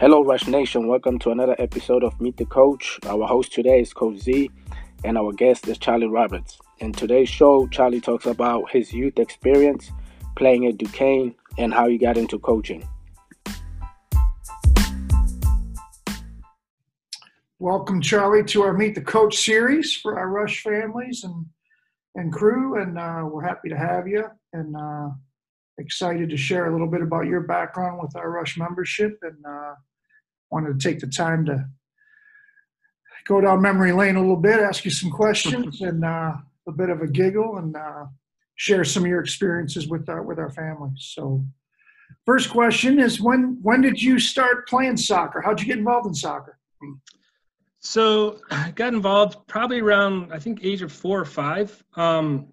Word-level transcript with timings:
Hello, 0.00 0.22
Rush 0.22 0.46
Nation. 0.46 0.86
Welcome 0.86 1.18
to 1.18 1.32
another 1.32 1.56
episode 1.58 2.04
of 2.04 2.20
Meet 2.20 2.36
the 2.36 2.44
Coach. 2.44 3.00
Our 3.04 3.26
host 3.26 3.52
today 3.52 3.80
is 3.80 3.92
Coach 3.92 4.18
Z, 4.18 4.48
and 5.02 5.18
our 5.18 5.32
guest 5.32 5.66
is 5.66 5.76
Charlie 5.76 6.06
Roberts. 6.06 6.56
In 6.78 6.92
today's 6.92 7.28
show, 7.28 7.66
Charlie 7.66 8.00
talks 8.00 8.24
about 8.24 8.70
his 8.70 8.92
youth 8.92 9.18
experience 9.18 9.90
playing 10.36 10.66
at 10.66 10.78
Duquesne 10.78 11.34
and 11.58 11.74
how 11.74 11.88
he 11.88 11.98
got 11.98 12.16
into 12.16 12.38
coaching. 12.38 12.88
Welcome, 17.58 18.00
Charlie, 18.00 18.44
to 18.44 18.62
our 18.62 18.74
Meet 18.74 18.94
the 18.94 19.00
Coach 19.00 19.36
series 19.36 19.96
for 19.96 20.16
our 20.16 20.28
Rush 20.28 20.62
families 20.62 21.24
and 21.24 21.44
and 22.14 22.32
crew, 22.32 22.80
and 22.80 22.96
uh, 22.96 23.24
we're 23.28 23.42
happy 23.42 23.68
to 23.68 23.76
have 23.76 24.06
you 24.06 24.24
and 24.52 24.76
uh, 24.76 25.08
excited 25.78 26.30
to 26.30 26.36
share 26.36 26.66
a 26.68 26.72
little 26.72 26.86
bit 26.86 27.02
about 27.02 27.26
your 27.26 27.40
background 27.40 28.00
with 28.00 28.14
our 28.14 28.30
Rush 28.30 28.56
membership, 28.56 29.18
and 29.22 29.44
uh, 29.44 29.74
wanted 30.50 30.78
to 30.78 30.88
take 30.88 31.00
the 31.00 31.06
time 31.06 31.44
to 31.46 31.66
go 33.26 33.40
down 33.40 33.60
memory 33.60 33.92
lane 33.92 34.16
a 34.16 34.20
little 34.20 34.36
bit, 34.36 34.60
ask 34.60 34.84
you 34.84 34.90
some 34.90 35.10
questions, 35.10 35.80
and 35.82 36.04
uh, 36.04 36.32
a 36.66 36.72
bit 36.72 36.90
of 36.90 37.00
a 37.00 37.06
giggle, 37.06 37.58
and 37.58 37.76
uh, 37.76 38.06
share 38.56 38.84
some 38.84 39.04
of 39.04 39.08
your 39.08 39.20
experiences 39.20 39.88
with 39.88 40.08
our 40.08 40.22
with 40.22 40.38
our 40.38 40.50
families. 40.50 41.12
So. 41.14 41.44
First 42.24 42.50
question 42.50 42.98
is 42.98 43.20
when 43.20 43.58
when 43.62 43.82
did 43.82 44.02
you 44.02 44.18
start 44.18 44.66
playing 44.66 44.96
soccer? 44.96 45.42
How'd 45.42 45.60
you 45.60 45.66
get 45.66 45.78
involved 45.78 46.06
in 46.06 46.14
soccer? 46.14 46.58
So 47.80 48.40
I 48.50 48.70
got 48.74 48.92
involved 48.92 49.46
probably 49.46 49.80
around 49.80 50.32
I 50.32 50.38
think 50.38 50.60
age 50.62 50.82
of 50.82 50.92
four 50.92 51.20
or 51.20 51.24
five. 51.24 51.82
Um, 51.96 52.52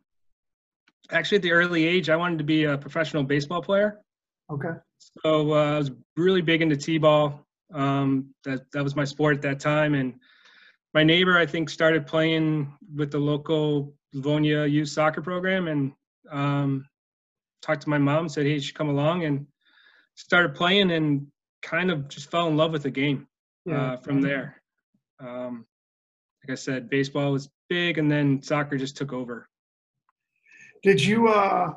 actually, 1.12 1.38
at 1.38 1.42
the 1.42 1.52
early 1.52 1.86
age, 1.86 2.10
I 2.10 2.16
wanted 2.16 2.38
to 2.40 2.44
be 2.44 2.64
a 2.66 2.78
professional 2.78 3.24
baseball 3.24 3.62
player. 3.62 4.00
Okay. 4.52 4.74
So 5.24 5.54
uh, 5.54 5.76
I 5.76 5.78
was 5.78 5.92
really 6.18 6.42
big 6.42 6.62
into 6.62 6.78
t-ball. 6.78 7.45
Um, 7.74 8.34
that 8.44 8.72
that 8.74 8.84
was 8.84 8.96
my 8.96 9.06
sport 9.06 9.36
at 9.36 9.42
that 9.44 9.60
time, 9.60 9.94
and 9.96 10.16
my 10.94 11.04
neighbor 11.04 11.38
I 11.38 11.46
think 11.46 11.70
started 11.70 12.06
playing 12.08 12.72
with 12.96 13.12
the 13.12 13.20
local 13.20 13.94
Livonia 14.14 14.66
youth 14.66 14.90
soccer 14.90 15.22
program, 15.22 15.68
and 15.68 15.92
um, 16.32 16.86
talked 17.62 17.82
to 17.84 17.90
my 17.90 17.98
mom, 17.98 18.30
said, 18.30 18.46
"Hey, 18.46 18.54
you 18.54 18.62
should 18.62 18.76
come 18.76 18.90
along," 18.90 19.26
and 19.26 19.48
started 20.16 20.54
playing, 20.56 20.92
and 20.92 21.28
kind 21.62 21.90
of 21.92 22.08
just 22.08 22.30
fell 22.30 22.48
in 22.48 22.56
love 22.56 22.72
with 22.72 22.84
the 22.84 22.92
game 22.92 23.28
Yeah. 23.66 23.94
uh, 23.94 23.98
from 23.98 24.22
there. 24.22 24.62
Um, 25.20 25.66
like 26.44 26.52
I 26.52 26.56
said, 26.56 26.90
baseball 26.90 27.32
was 27.32 27.50
big, 27.70 27.98
and 27.98 28.10
then 28.10 28.42
soccer 28.44 28.78
just 28.78 28.96
took 28.96 29.12
over. 29.12 29.50
Did 30.84 31.04
you 31.04 31.28
uh 31.30 31.74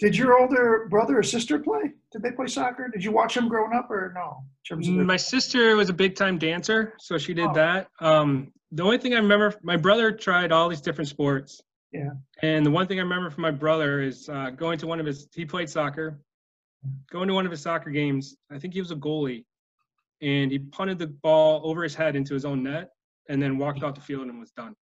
did 0.00 0.16
your 0.16 0.38
older 0.40 0.88
brother 0.90 1.18
or 1.18 1.22
sister 1.22 1.58
play? 1.58 1.92
Did 2.10 2.22
they 2.22 2.32
play 2.32 2.46
soccer? 2.46 2.88
Did 2.92 3.04
you 3.04 3.12
watch 3.12 3.34
them 3.34 3.48
growing 3.48 3.72
up 3.72 3.90
or 3.90 4.12
no? 4.14 4.38
In 4.42 4.76
terms 4.76 4.88
of 4.88 4.94
My 4.94 5.16
sister 5.16 5.76
was 5.76 5.88
a 5.90 5.92
big 5.92 6.16
time 6.16 6.38
dancer, 6.38 6.94
so 6.98 7.18
she 7.18 7.34
did 7.34 7.46
Oh. 7.50 7.54
that. 7.54 7.88
Um, 8.00 8.52
the 8.72 8.82
only 8.82 8.98
thing 8.98 9.14
I 9.14 9.18
remember, 9.18 9.54
my 9.62 9.76
brother 9.76 10.10
tried 10.12 10.50
all 10.52 10.68
these 10.68 10.80
different 10.80 11.08
sports. 11.08 11.60
Yeah. 11.92 12.10
And 12.42 12.64
the 12.64 12.70
one 12.70 12.86
thing 12.86 12.98
I 12.98 13.02
remember 13.02 13.30
from 13.30 13.42
my 13.42 13.50
brother 13.50 14.00
is 14.00 14.28
uh, 14.28 14.50
going 14.50 14.78
to 14.78 14.86
one 14.86 15.00
of 15.00 15.06
his, 15.06 15.28
he 15.34 15.44
played 15.44 15.68
soccer, 15.68 16.20
going 17.10 17.28
to 17.28 17.34
one 17.34 17.44
of 17.46 17.50
his 17.50 17.60
soccer 17.60 17.90
games. 17.90 18.36
I 18.50 18.58
think 18.58 18.74
he 18.74 18.80
was 18.80 18.92
a 18.92 18.96
goalie, 18.96 19.44
and 20.22 20.50
he 20.52 20.58
punted 20.60 20.98
the 20.98 21.08
ball 21.08 21.60
over 21.64 21.82
his 21.82 21.94
head 21.94 22.14
into 22.16 22.32
his 22.32 22.44
own 22.44 22.62
net 22.62 22.90
and 23.28 23.42
then 23.42 23.58
walked 23.58 23.82
off 23.82 23.94
the 23.96 24.00
field 24.00 24.28
and 24.28 24.38
was 24.40 24.50
done. 24.52 24.74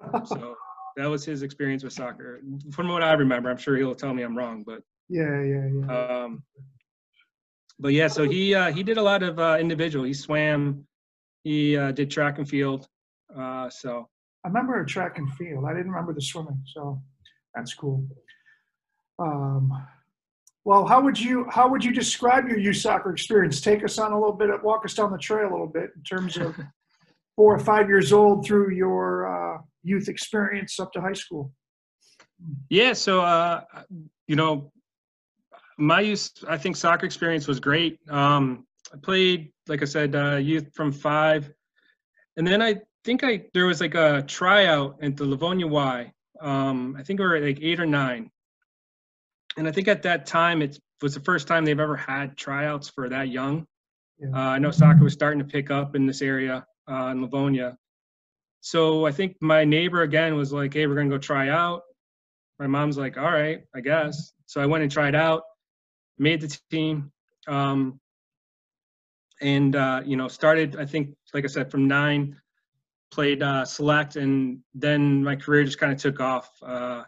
So 0.26 0.54
that 0.96 1.06
was 1.06 1.24
his 1.24 1.42
experience 1.42 1.84
with 1.84 1.92
soccer. 1.92 2.40
From 2.72 2.88
what 2.88 3.02
I 3.02 3.12
remember, 3.12 3.50
I'm 3.50 3.56
sure 3.56 3.76
he'll 3.76 3.94
tell 3.94 4.14
me 4.14 4.22
I'm 4.22 4.36
wrong, 4.36 4.64
but 4.66 4.82
yeah, 5.08 5.42
yeah, 5.42 5.68
yeah. 5.68 6.22
um, 6.24 6.42
but 7.78 7.92
yeah, 7.92 8.08
so 8.08 8.28
he 8.28 8.54
uh, 8.54 8.72
he 8.72 8.82
did 8.82 8.96
a 8.96 9.02
lot 9.02 9.22
of 9.22 9.38
uh, 9.38 9.58
individual. 9.60 10.04
He 10.04 10.14
swam, 10.14 10.86
he 11.44 11.76
uh, 11.76 11.92
did 11.92 12.10
track 12.10 12.38
and 12.38 12.48
field. 12.48 12.88
Uh, 13.36 13.68
so 13.68 14.08
I 14.44 14.48
remember 14.48 14.82
track 14.84 15.18
and 15.18 15.30
field. 15.34 15.64
I 15.66 15.72
didn't 15.72 15.90
remember 15.90 16.14
the 16.14 16.22
swimming, 16.22 16.62
so 16.66 17.00
that's 17.54 17.74
cool. 17.74 18.06
Um, 19.18 19.72
well, 20.64 20.86
how 20.86 21.00
would 21.02 21.20
you 21.20 21.46
how 21.50 21.68
would 21.68 21.84
you 21.84 21.92
describe 21.92 22.48
your 22.48 22.58
youth 22.58 22.78
soccer 22.78 23.12
experience? 23.12 23.60
Take 23.60 23.84
us 23.84 23.98
on 23.98 24.12
a 24.12 24.18
little 24.18 24.34
bit, 24.34 24.50
walk 24.64 24.84
us 24.84 24.94
down 24.94 25.12
the 25.12 25.18
trail 25.18 25.48
a 25.48 25.52
little 25.52 25.66
bit 25.66 25.90
in 25.94 26.02
terms 26.02 26.38
of 26.38 26.56
four 27.36 27.54
or 27.54 27.58
five 27.58 27.88
years 27.88 28.12
old 28.12 28.46
through 28.46 28.74
your 28.74 29.56
uh, 29.56 29.58
youth 29.86 30.08
experience 30.08 30.80
up 30.80 30.92
to 30.92 31.00
high 31.00 31.12
school. 31.12 31.52
yeah, 32.68 32.92
so 32.92 33.20
uh, 33.20 33.62
you 34.26 34.36
know, 34.36 34.72
my 35.78 36.00
youth, 36.00 36.32
I 36.48 36.58
think 36.58 36.76
soccer 36.76 37.06
experience 37.06 37.46
was 37.46 37.60
great. 37.60 37.98
Um, 38.10 38.66
I 38.92 38.96
played, 38.98 39.52
like 39.68 39.82
I 39.82 39.84
said, 39.84 40.14
uh, 40.14 40.36
youth 40.36 40.68
from 40.74 40.92
five, 40.92 41.52
and 42.36 42.46
then 42.46 42.60
I 42.60 42.80
think 43.04 43.22
I 43.22 43.44
there 43.54 43.66
was 43.66 43.80
like 43.80 43.94
a 43.94 44.22
tryout 44.26 44.98
at 45.02 45.16
the 45.16 45.24
Livonia 45.24 45.66
Y. 45.66 46.12
Um, 46.40 46.96
I 46.98 47.02
think 47.02 47.20
we 47.20 47.26
were 47.26 47.40
like 47.40 47.58
eight 47.62 47.80
or 47.80 47.86
nine, 47.86 48.30
and 49.56 49.68
I 49.68 49.72
think 49.72 49.88
at 49.88 50.02
that 50.02 50.26
time 50.26 50.62
it 50.62 50.78
was 51.02 51.14
the 51.14 51.20
first 51.20 51.46
time 51.46 51.64
they've 51.64 51.80
ever 51.80 51.96
had 51.96 52.36
tryouts 52.36 52.88
for 52.88 53.08
that 53.08 53.28
young. 53.28 53.66
Yeah. 54.18 54.28
Uh, 54.34 54.50
I 54.56 54.58
know 54.58 54.70
soccer 54.70 55.04
was 55.04 55.12
starting 55.12 55.38
to 55.38 55.44
pick 55.44 55.70
up 55.70 55.94
in 55.94 56.06
this 56.06 56.22
area 56.22 56.66
uh, 56.90 57.08
in 57.12 57.22
Livonia. 57.22 57.76
So 58.66 59.06
I 59.06 59.12
think 59.12 59.36
my 59.40 59.64
neighbor 59.64 60.02
again 60.02 60.34
was 60.34 60.52
like, 60.52 60.74
"Hey, 60.74 60.88
we're 60.88 60.96
gonna 60.96 61.08
go 61.08 61.18
try 61.18 61.50
out." 61.50 61.84
My 62.58 62.66
mom's 62.66 62.98
like, 62.98 63.16
"All 63.16 63.30
right, 63.30 63.60
I 63.72 63.80
guess." 63.80 64.32
So 64.46 64.60
I 64.60 64.66
went 64.66 64.82
and 64.82 64.90
tried 64.90 65.14
out, 65.14 65.44
made 66.18 66.40
the 66.40 66.48
team, 66.68 67.12
um, 67.46 68.00
and 69.40 69.76
uh, 69.76 70.02
you 70.04 70.16
know 70.16 70.26
started. 70.26 70.74
I 70.74 70.84
think, 70.84 71.14
like 71.32 71.44
I 71.44 71.46
said, 71.46 71.70
from 71.70 71.86
nine, 71.86 72.40
played 73.12 73.40
uh, 73.40 73.64
select, 73.64 74.16
and 74.16 74.58
then 74.74 75.22
my 75.22 75.36
career 75.36 75.62
just 75.62 75.78
kind 75.78 75.92
of 75.92 75.98
took 76.00 76.18
off. 76.18 76.50
Uh, 76.60 77.04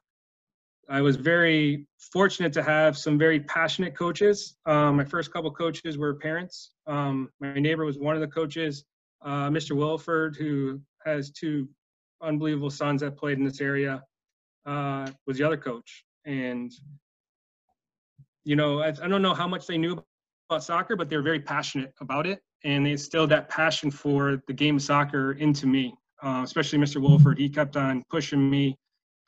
I 0.88 1.00
was 1.00 1.16
very 1.16 1.88
fortunate 2.12 2.52
to 2.52 2.62
have 2.62 2.96
some 2.96 3.18
very 3.18 3.40
passionate 3.40 3.96
coaches. 3.96 4.54
Um, 4.64 4.96
my 4.96 5.04
first 5.04 5.32
couple 5.32 5.50
coaches 5.50 5.98
were 5.98 6.14
parents. 6.14 6.70
Um, 6.86 7.30
my 7.40 7.54
neighbor 7.54 7.84
was 7.84 7.98
one 7.98 8.14
of 8.14 8.20
the 8.20 8.28
coaches, 8.28 8.84
uh, 9.22 9.50
Mr. 9.50 9.74
Wilford, 9.74 10.36
who 10.36 10.80
has 11.04 11.30
two 11.30 11.68
unbelievable 12.22 12.70
sons 12.70 13.00
that 13.00 13.16
played 13.16 13.38
in 13.38 13.44
this 13.44 13.60
area, 13.60 14.02
uh, 14.66 15.08
was 15.26 15.38
the 15.38 15.44
other 15.44 15.56
coach. 15.56 16.04
And, 16.24 16.72
you 18.44 18.56
know, 18.56 18.80
I, 18.80 18.88
I 18.88 19.08
don't 19.08 19.22
know 19.22 19.34
how 19.34 19.48
much 19.48 19.66
they 19.66 19.78
knew 19.78 20.02
about 20.50 20.64
soccer, 20.64 20.96
but 20.96 21.08
they 21.08 21.16
were 21.16 21.22
very 21.22 21.40
passionate 21.40 21.92
about 22.00 22.26
it. 22.26 22.40
And 22.64 22.84
they 22.84 22.92
instilled 22.92 23.30
that 23.30 23.48
passion 23.48 23.90
for 23.90 24.42
the 24.46 24.52
game 24.52 24.76
of 24.76 24.82
soccer 24.82 25.32
into 25.32 25.66
me, 25.66 25.94
uh, 26.22 26.42
especially 26.44 26.78
Mr. 26.78 27.00
Wilford. 27.00 27.38
He 27.38 27.48
kept 27.48 27.76
on 27.76 28.02
pushing 28.10 28.50
me 28.50 28.76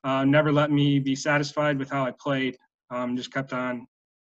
uh, 0.04 0.24
never 0.24 0.52
let 0.52 0.70
me 0.70 0.98
be 0.98 1.14
satisfied 1.14 1.78
with 1.78 1.90
how 1.90 2.04
I 2.04 2.12
played. 2.12 2.56
Um, 2.90 3.16
just 3.16 3.32
kept 3.32 3.52
on 3.52 3.86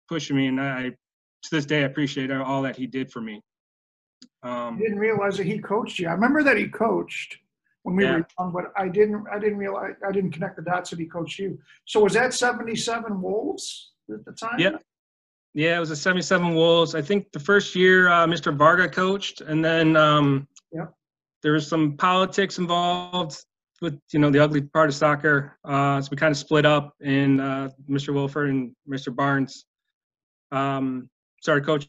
pushing 0.08 0.36
me, 0.36 0.48
and 0.48 0.60
I, 0.60 0.90
to 0.90 1.50
this 1.50 1.64
day, 1.64 1.82
I 1.82 1.86
appreciate 1.86 2.30
all 2.30 2.62
that 2.62 2.76
he 2.76 2.86
did 2.86 3.10
for 3.10 3.20
me. 3.20 3.40
I 4.42 4.68
Um, 4.68 4.78
didn't 4.78 4.98
realize 4.98 5.36
that 5.36 5.46
he 5.46 5.58
coached 5.58 5.98
you. 5.98 6.08
I 6.08 6.12
remember 6.12 6.42
that 6.42 6.56
he 6.56 6.68
coached 6.68 7.38
when 7.82 7.96
we 7.96 8.04
Yeah. 8.04 8.18
were 8.18 8.26
young, 8.38 8.52
but 8.52 8.72
I 8.76 8.88
didn't. 8.88 9.26
I 9.28 9.38
didn't 9.38 9.58
realize. 9.58 9.94
I 10.06 10.10
didn't 10.12 10.32
connect 10.32 10.56
the 10.56 10.62
dots 10.62 10.90
that 10.90 10.98
he 10.98 11.06
coached 11.06 11.38
you. 11.38 11.58
So 11.84 12.00
was 12.02 12.14
that 12.14 12.34
'77 12.34 13.20
Wolves 13.22 13.92
at 14.12 14.24
the 14.24 14.32
time? 14.32 14.58
Yeah. 14.58 14.78
yeah, 15.54 15.76
it 15.76 15.80
was 15.80 15.90
a 15.90 15.96
77 15.96 16.54
Wolves. 16.54 16.94
I 16.94 17.02
think 17.02 17.30
the 17.32 17.38
first 17.40 17.74
year 17.76 18.08
uh, 18.08 18.26
Mr. 18.26 18.56
Varga 18.56 18.88
coached, 18.88 19.42
and 19.42 19.64
then 19.64 19.96
um, 19.96 20.48
Yep. 20.72 20.92
there 21.42 21.52
was 21.52 21.66
some 21.68 21.96
politics 21.96 22.58
involved 22.58 23.44
with 23.80 24.00
you 24.12 24.18
know 24.18 24.30
the 24.30 24.38
ugly 24.40 24.62
part 24.62 24.88
of 24.88 24.94
soccer. 24.94 25.58
Uh, 25.64 26.00
so 26.00 26.08
we 26.10 26.16
kind 26.16 26.30
of 26.32 26.36
split 26.38 26.64
up, 26.66 26.94
and 27.00 27.40
uh, 27.40 27.68
Mr. 27.88 28.12
Wilford 28.14 28.50
and 28.50 28.74
Mr. 28.88 29.14
Barnes 29.14 29.66
um, 30.50 31.08
started 31.40 31.64
coaching 31.64 31.88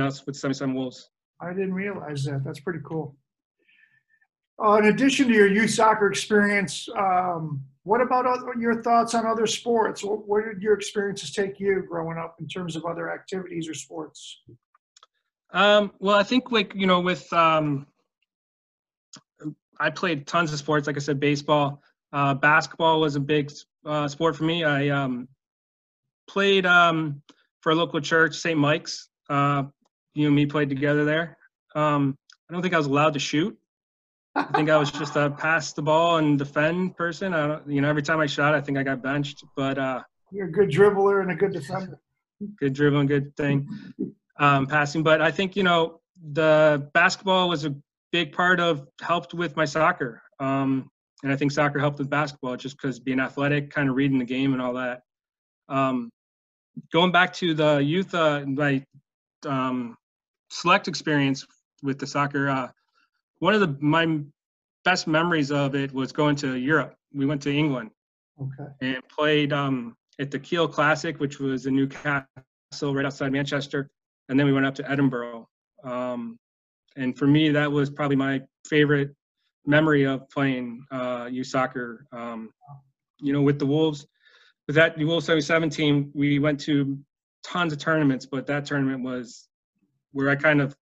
us 0.00 0.24
with 0.26 0.36
77 0.36 0.74
Wolves. 0.74 1.08
I 1.42 1.52
didn't 1.52 1.74
realize 1.74 2.24
that. 2.24 2.44
That's 2.44 2.60
pretty 2.60 2.80
cool. 2.84 3.16
Uh, 4.62 4.74
in 4.74 4.84
addition 4.86 5.26
to 5.28 5.34
your 5.34 5.48
youth 5.48 5.70
soccer 5.70 6.08
experience, 6.08 6.88
um, 6.96 7.64
what 7.82 8.00
about 8.00 8.26
other, 8.26 8.54
your 8.60 8.80
thoughts 8.82 9.14
on 9.14 9.26
other 9.26 9.46
sports? 9.46 10.04
What, 10.04 10.28
where 10.28 10.52
did 10.52 10.62
your 10.62 10.74
experiences 10.74 11.32
take 11.32 11.58
you 11.58 11.84
growing 11.88 12.16
up 12.16 12.36
in 12.38 12.46
terms 12.46 12.76
of 12.76 12.84
other 12.84 13.12
activities 13.12 13.68
or 13.68 13.74
sports? 13.74 14.42
Um, 15.52 15.90
well, 15.98 16.16
I 16.16 16.22
think 16.22 16.52
like 16.52 16.74
you 16.76 16.86
know, 16.86 17.00
with 17.00 17.30
um, 17.32 17.86
I 19.80 19.90
played 19.90 20.26
tons 20.28 20.52
of 20.52 20.58
sports. 20.60 20.86
Like 20.86 20.96
I 20.96 21.00
said, 21.00 21.18
baseball, 21.18 21.82
uh, 22.12 22.34
basketball 22.34 23.00
was 23.00 23.16
a 23.16 23.20
big 23.20 23.50
uh, 23.84 24.06
sport 24.06 24.36
for 24.36 24.44
me. 24.44 24.62
I 24.62 24.90
um, 24.90 25.28
played 26.28 26.66
um, 26.66 27.20
for 27.60 27.72
a 27.72 27.74
local 27.74 28.00
church, 28.00 28.36
St. 28.36 28.58
Mike's. 28.58 29.08
Uh, 29.28 29.64
you 30.14 30.26
and 30.26 30.36
me 30.36 30.46
played 30.46 30.68
together 30.68 31.04
there. 31.04 31.38
Um, 31.74 32.16
I 32.48 32.52
don't 32.52 32.62
think 32.62 32.74
I 32.74 32.78
was 32.78 32.86
allowed 32.86 33.14
to 33.14 33.18
shoot. 33.18 33.58
I 34.34 34.44
think 34.44 34.70
I 34.70 34.76
was 34.76 34.90
just 35.00 35.16
a 35.16 35.30
pass 35.30 35.72
the 35.72 35.82
ball 35.82 36.18
and 36.18 36.38
defend 36.38 36.96
person. 36.96 37.34
I 37.34 37.46
don't, 37.46 37.68
you 37.68 37.80
know, 37.80 37.88
every 37.88 38.02
time 38.02 38.20
I 38.20 38.26
shot, 38.26 38.54
I 38.54 38.60
think 38.60 38.78
I 38.78 38.82
got 38.82 39.02
benched. 39.02 39.44
But 39.56 39.78
uh, 39.78 40.02
You're 40.30 40.48
a 40.48 40.52
good 40.52 40.70
dribbler 40.70 41.22
and 41.22 41.30
a 41.30 41.34
good 41.34 41.52
defender. 41.52 41.98
good 42.58 42.72
dribbling, 42.72 43.06
good 43.06 43.36
thing, 43.36 43.68
um, 44.38 44.66
passing. 44.66 45.02
But 45.02 45.20
I 45.20 45.30
think 45.30 45.56
you 45.56 45.62
know 45.62 46.00
the 46.32 46.88
basketball 46.94 47.48
was 47.48 47.64
a 47.64 47.74
big 48.12 48.32
part 48.32 48.60
of 48.60 48.86
helped 49.00 49.34
with 49.34 49.56
my 49.56 49.64
soccer. 49.64 50.22
Um, 50.38 50.90
and 51.22 51.32
I 51.32 51.36
think 51.36 51.52
soccer 51.52 51.78
helped 51.78 51.98
with 51.98 52.10
basketball 52.10 52.56
just 52.56 52.76
because 52.76 52.98
being 52.98 53.20
athletic, 53.20 53.70
kind 53.70 53.88
of 53.88 53.94
reading 53.94 54.18
the 54.18 54.24
game 54.24 54.52
and 54.52 54.60
all 54.60 54.74
that. 54.74 55.02
Um, 55.68 56.10
going 56.92 57.12
back 57.12 57.32
to 57.34 57.54
the 57.54 57.78
youth, 57.78 58.14
uh, 58.14 58.44
my 58.46 58.84
um, 59.46 59.96
select 60.52 60.86
experience 60.86 61.46
with 61.82 61.98
the 61.98 62.06
soccer, 62.06 62.48
uh, 62.48 62.68
one 63.38 63.54
of 63.54 63.60
the 63.60 63.76
my 63.80 64.20
best 64.84 65.06
memories 65.06 65.50
of 65.50 65.74
it 65.74 65.92
was 65.92 66.12
going 66.12 66.36
to 66.36 66.56
Europe. 66.56 66.94
We 67.14 67.26
went 67.26 67.42
to 67.42 67.52
England 67.52 67.90
Okay. 68.40 68.70
and 68.80 69.08
played 69.08 69.52
um, 69.52 69.96
at 70.18 70.30
the 70.30 70.38
Keele 70.38 70.68
Classic, 70.68 71.18
which 71.20 71.38
was 71.38 71.66
in 71.66 71.74
Newcastle, 71.76 72.26
right 72.94 73.04
outside 73.06 73.32
Manchester, 73.32 73.90
and 74.28 74.38
then 74.38 74.46
we 74.46 74.52
went 74.52 74.66
up 74.66 74.74
to 74.76 74.90
Edinburgh. 74.90 75.48
Um, 75.84 76.38
and 76.96 77.16
for 77.16 77.26
me, 77.26 77.50
that 77.50 77.70
was 77.70 77.90
probably 77.90 78.16
my 78.16 78.42
favorite 78.66 79.14
memory 79.66 80.04
of 80.04 80.28
playing 80.28 80.84
uh, 80.90 81.28
youth 81.30 81.46
soccer. 81.46 82.06
Um, 82.12 82.50
you 83.20 83.32
know, 83.32 83.42
with 83.42 83.58
the 83.58 83.66
Wolves, 83.66 84.06
with 84.66 84.76
that 84.76 84.98
Wolves 84.98 85.26
77 85.26 85.70
team, 85.70 86.10
we 86.14 86.38
went 86.38 86.60
to 86.60 86.98
tons 87.44 87.72
of 87.72 87.78
tournaments, 87.78 88.26
but 88.26 88.46
that 88.46 88.64
tournament 88.66 89.02
was 89.02 89.48
where 90.12 90.30
I 90.30 90.36
kind 90.36 90.60
of 90.60 90.76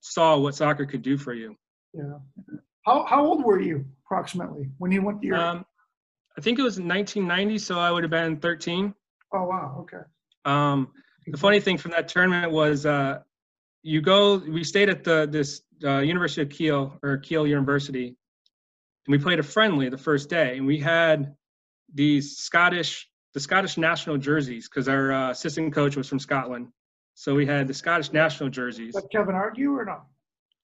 saw 0.00 0.38
what 0.38 0.54
soccer 0.54 0.86
could 0.86 1.02
do 1.02 1.16
for 1.16 1.34
you. 1.34 1.56
Yeah. 1.92 2.18
How 2.86 3.04
how 3.04 3.24
old 3.24 3.44
were 3.44 3.60
you 3.60 3.84
approximately 4.04 4.70
when 4.78 4.90
you 4.92 5.02
went 5.02 5.20
to 5.20 5.26
Europe? 5.26 5.42
Um, 5.42 5.64
I 6.38 6.40
think 6.40 6.58
it 6.58 6.62
was 6.62 6.78
1990, 6.80 7.58
so 7.58 7.78
I 7.78 7.90
would 7.90 8.02
have 8.02 8.10
been 8.10 8.38
13. 8.38 8.94
oh 9.34 9.44
wow. 9.44 9.76
Okay. 9.80 10.04
Um, 10.44 10.92
the 11.26 11.36
funny 11.36 11.60
thing 11.60 11.76
from 11.76 11.90
that 11.92 12.08
tournament 12.08 12.50
was 12.52 12.86
uh, 12.86 13.20
you 13.82 14.00
go. 14.00 14.38
We 14.38 14.64
stayed 14.64 14.88
at 14.88 15.04
the 15.04 15.28
this 15.30 15.62
uh, 15.84 15.98
University 15.98 16.42
of 16.42 16.48
Keele 16.48 16.98
or 17.02 17.18
Keele 17.18 17.46
University, 17.46 18.06
and 18.06 18.16
we 19.08 19.18
played 19.18 19.38
a 19.38 19.42
friendly 19.42 19.88
the 19.88 19.98
first 19.98 20.30
day, 20.30 20.56
and 20.56 20.66
we 20.66 20.78
had 20.78 21.34
these 21.92 22.38
Scottish 22.38 23.08
the 23.34 23.40
Scottish 23.40 23.76
national 23.76 24.16
jerseys 24.16 24.68
because 24.68 24.88
our 24.88 25.12
uh, 25.12 25.30
assistant 25.30 25.74
coach 25.74 25.96
was 25.96 26.08
from 26.08 26.18
Scotland, 26.18 26.68
so 27.14 27.34
we 27.34 27.46
had 27.46 27.68
the 27.68 27.74
Scottish 27.74 28.12
national 28.12 28.48
jerseys. 28.48 28.94
That 28.94 29.10
Kevin 29.10 29.34
Argue 29.34 29.72
or 29.74 29.84
not? 29.84 30.06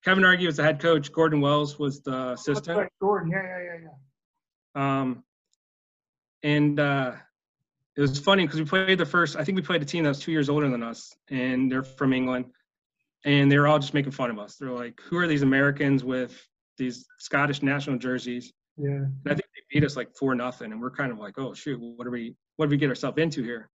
Kevin 0.03 0.23
Argue 0.23 0.47
was 0.47 0.57
the 0.57 0.63
head 0.63 0.79
coach. 0.79 1.11
Gordon 1.11 1.41
Wells 1.41 1.77
was 1.77 2.01
the 2.01 2.31
assistant. 2.31 2.77
right, 2.77 2.91
Gordon. 3.01 3.31
Yeah, 3.31 3.43
yeah, 3.43 3.63
yeah, 3.63 3.89
yeah. 4.75 5.01
Um, 5.01 5.23
and 6.43 6.79
uh, 6.79 7.13
it 7.95 8.01
was 8.01 8.19
funny 8.19 8.45
because 8.45 8.59
we 8.59 8.65
played 8.65 8.97
the 8.97 9.05
first. 9.05 9.35
I 9.35 9.43
think 9.43 9.55
we 9.55 9.61
played 9.61 9.81
a 9.81 9.85
team 9.85 10.03
that 10.03 10.09
was 10.09 10.19
two 10.19 10.31
years 10.31 10.49
older 10.49 10.69
than 10.69 10.83
us, 10.83 11.13
and 11.29 11.71
they're 11.71 11.83
from 11.83 12.13
England, 12.13 12.45
and 13.25 13.51
they 13.51 13.57
were 13.57 13.67
all 13.67 13.79
just 13.79 13.93
making 13.93 14.11
fun 14.11 14.29
of 14.29 14.39
us. 14.39 14.55
They're 14.55 14.71
like, 14.71 15.01
"Who 15.01 15.17
are 15.17 15.27
these 15.27 15.41
Americans 15.41 16.03
with 16.03 16.47
these 16.77 17.05
Scottish 17.17 17.61
national 17.61 17.97
jerseys?" 17.97 18.53
Yeah. 18.77 18.89
And 18.91 19.21
I 19.25 19.29
think 19.29 19.45
they 19.55 19.79
beat 19.79 19.83
us 19.83 19.95
like 19.95 20.15
four 20.15 20.35
nothing, 20.35 20.71
and 20.71 20.79
we're 20.79 20.91
kind 20.91 21.11
of 21.11 21.17
like, 21.17 21.39
"Oh 21.39 21.53
shoot, 21.53 21.79
what 21.79 22.05
are 22.05 22.11
we? 22.11 22.35
What 22.57 22.67
did 22.67 22.71
we 22.71 22.77
get 22.77 22.89
ourselves 22.89 23.17
into 23.17 23.43
here?" 23.43 23.69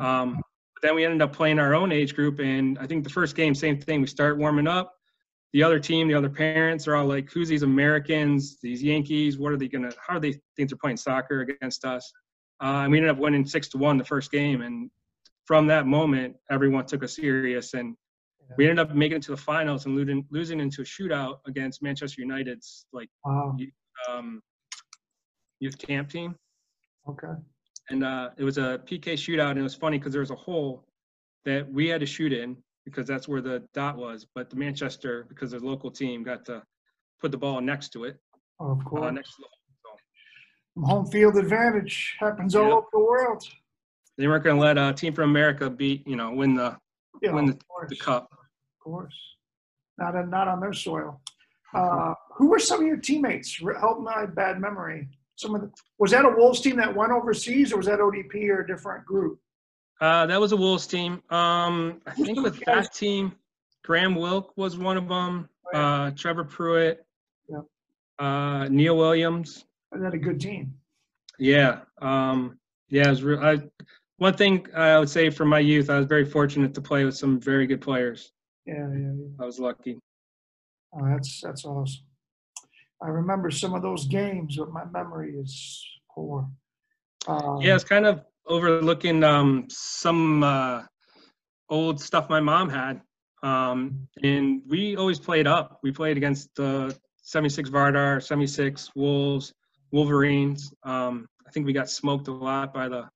Um, 0.00 0.40
then 0.84 0.94
we 0.94 1.04
ended 1.04 1.22
up 1.22 1.32
playing 1.32 1.58
our 1.58 1.74
own 1.74 1.90
age 1.92 2.14
group, 2.14 2.40
and 2.40 2.78
I 2.78 2.86
think 2.86 3.04
the 3.04 3.10
first 3.10 3.34
game, 3.34 3.54
same 3.54 3.80
thing. 3.80 4.02
We 4.02 4.06
start 4.06 4.36
warming 4.36 4.66
up. 4.68 4.94
The 5.54 5.62
other 5.62 5.78
team, 5.78 6.08
the 6.08 6.14
other 6.14 6.28
parents 6.28 6.86
are 6.86 6.94
all 6.94 7.06
like, 7.06 7.32
"Who's 7.32 7.48
these 7.48 7.62
Americans? 7.62 8.58
These 8.60 8.82
Yankees? 8.82 9.38
What 9.38 9.52
are 9.52 9.56
they 9.56 9.68
gonna? 9.68 9.92
How 10.06 10.18
do 10.18 10.20
they 10.20 10.38
think 10.56 10.68
they're 10.68 10.76
playing 10.76 10.98
soccer 10.98 11.40
against 11.40 11.86
us?" 11.86 12.12
Uh, 12.62 12.82
and 12.82 12.92
we 12.92 12.98
ended 12.98 13.10
up 13.10 13.18
winning 13.18 13.46
six 13.46 13.68
to 13.68 13.78
one 13.78 13.96
the 13.96 14.04
first 14.04 14.30
game, 14.30 14.60
and 14.60 14.90
from 15.46 15.66
that 15.68 15.86
moment, 15.86 16.36
everyone 16.50 16.84
took 16.84 17.02
us 17.02 17.16
serious, 17.16 17.72
and 17.72 17.96
we 18.58 18.68
ended 18.68 18.86
up 18.86 18.94
making 18.94 19.16
it 19.16 19.22
to 19.22 19.30
the 19.30 19.38
finals 19.38 19.86
and 19.86 19.96
losing 19.96 20.26
losing 20.30 20.60
into 20.60 20.82
a 20.82 20.84
shootout 20.84 21.38
against 21.46 21.82
Manchester 21.82 22.20
United's 22.20 22.86
like 22.92 23.08
Wow. 23.24 23.56
um, 24.08 24.42
youth 25.60 25.78
camp 25.78 26.10
team 26.10 26.36
Okay. 27.08 27.32
And 27.90 28.04
uh, 28.04 28.30
it 28.36 28.44
was 28.44 28.58
a 28.58 28.80
PK 28.86 29.14
shootout, 29.14 29.50
and 29.50 29.58
it 29.58 29.62
was 29.62 29.74
funny 29.74 29.98
because 29.98 30.12
there 30.12 30.20
was 30.20 30.30
a 30.30 30.34
hole 30.36 30.84
that 31.44 31.70
we 31.70 31.88
had 31.88 32.00
to 32.00 32.06
shoot 32.06 32.32
in 32.32 32.56
because 32.84 33.06
that's 33.06 33.28
where 33.28 33.40
the 33.40 33.62
dot 33.74 33.96
was. 33.96 34.26
But 34.34 34.50
the 34.50 34.56
Manchester, 34.56 35.26
because 35.28 35.50
the 35.50 35.58
local 35.58 35.90
team, 35.90 36.22
got 36.22 36.44
to 36.46 36.62
put 37.20 37.30
the 37.30 37.38
ball 37.38 37.60
next 37.60 37.90
to 37.90 38.04
it, 38.04 38.18
Oh, 38.60 38.72
of 38.72 38.80
uh, 38.80 38.84
course. 38.84 39.12
next 39.14 39.36
to 39.36 39.42
the 39.42 39.48
hole. 39.48 39.98
So 40.76 40.82
Home 40.86 41.06
field 41.06 41.36
advantage 41.36 42.16
happens 42.18 42.54
all 42.54 42.72
over 42.72 42.86
the 42.92 42.98
world. 43.00 43.42
they 44.18 44.26
weren't 44.26 44.44
going 44.44 44.56
to 44.56 44.62
let 44.62 44.78
a 44.78 44.92
team 44.92 45.12
from 45.12 45.30
America 45.30 45.68
beat, 45.70 46.06
you 46.06 46.16
know, 46.16 46.32
win 46.32 46.54
the 46.54 46.76
Yeah, 47.22 47.32
win 47.32 47.52
course. 47.68 47.90
the 47.90 47.96
cup. 47.96 48.28
Of 48.32 48.38
course. 48.82 49.14
Not 49.98 50.16
on, 50.16 50.30
not 50.30 50.48
on 50.48 50.60
their 50.60 50.72
soil. 50.72 51.20
Uh, 51.74 52.14
who 52.36 52.48
were 52.48 52.58
some 52.58 52.80
of 52.80 52.86
your 52.86 52.96
teammates? 52.96 53.60
Help 53.80 54.00
my 54.00 54.26
bad 54.26 54.60
memory. 54.60 55.08
Some 55.36 55.54
of 55.54 55.62
the, 55.62 55.70
was 55.98 56.10
that 56.12 56.24
a 56.24 56.28
Wolves 56.28 56.60
team 56.60 56.76
that 56.76 56.94
went 56.94 57.12
overseas, 57.12 57.72
or 57.72 57.78
was 57.78 57.86
that 57.86 57.98
ODP 57.98 58.48
or 58.48 58.60
a 58.60 58.66
different 58.66 59.04
group? 59.04 59.40
Uh, 60.00 60.26
that 60.26 60.40
was 60.40 60.52
a 60.52 60.56
Wolves 60.56 60.86
team. 60.86 61.22
Um, 61.30 62.00
I 62.06 62.12
think 62.12 62.40
with 62.42 62.60
that 62.66 62.92
team, 62.94 63.32
Graham 63.82 64.14
Wilk 64.14 64.52
was 64.56 64.76
one 64.78 64.96
of 64.96 65.08
them. 65.08 65.48
Oh, 65.72 65.78
Uh, 65.78 66.10
Trevor 66.12 66.44
Pruitt. 66.44 67.04
Yeah. 67.48 67.60
Uh, 68.18 68.68
Neil 68.68 68.96
Williams. 68.96 69.64
Was 69.92 70.02
that 70.02 70.14
a 70.14 70.18
good 70.18 70.40
team? 70.40 70.74
Yeah, 71.38 71.80
um, 72.00 72.58
yeah. 72.88 73.06
It 73.06 73.10
was 73.10 73.22
real, 73.24 73.40
I, 73.40 73.58
one 74.18 74.34
thing 74.34 74.66
I 74.74 74.98
would 74.98 75.08
say 75.08 75.30
from 75.30 75.48
my 75.48 75.58
youth, 75.58 75.90
I 75.90 75.98
was 75.98 76.06
very 76.06 76.24
fortunate 76.24 76.74
to 76.74 76.80
play 76.80 77.04
with 77.04 77.16
some 77.16 77.40
very 77.40 77.66
good 77.66 77.80
players. 77.80 78.30
Yeah, 78.66 78.74
yeah, 78.88 79.12
yeah. 79.18 79.26
I 79.40 79.44
was 79.44 79.58
lucky. 79.58 79.98
Oh, 80.92 81.06
that's 81.08 81.40
that's 81.40 81.64
awesome. 81.64 82.04
I 83.04 83.08
remember 83.08 83.50
some 83.50 83.74
of 83.74 83.82
those 83.82 84.06
games, 84.06 84.56
but 84.56 84.72
my 84.72 84.84
memory 84.86 85.34
is 85.36 85.86
poor. 86.10 86.48
Um, 87.28 87.60
Yeah, 87.60 87.74
it's 87.74 87.84
kind 87.84 88.06
of 88.06 88.24
overlooking 88.46 89.22
um, 89.22 89.66
some 89.68 90.42
uh, 90.42 90.82
old 91.68 92.00
stuff 92.00 92.30
my 92.30 92.40
mom 92.40 92.70
had, 92.70 93.02
um, 93.42 94.08
and 94.22 94.62
we 94.66 94.96
always 94.96 95.18
played 95.18 95.46
up. 95.46 95.80
We 95.82 95.92
played 95.92 96.16
against 96.16 96.48
the 96.56 96.96
76 97.22 97.68
Vardar, 97.68 98.22
76 98.22 98.90
Wolves, 98.96 99.52
Wolverines. 99.92 100.72
Um, 100.82 101.26
I 101.46 101.50
think 101.50 101.66
we 101.66 101.74
got 101.74 101.90
smoked 101.90 102.28
a 102.28 102.32
lot 102.32 102.72
by 102.72 102.88
the 102.88 103.06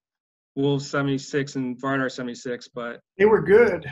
Wolves 0.54 0.88
76 0.90 1.56
and 1.56 1.80
Vardar 1.80 2.10
76, 2.12 2.68
but 2.74 3.00
they 3.16 3.24
were 3.24 3.40
good. 3.40 3.90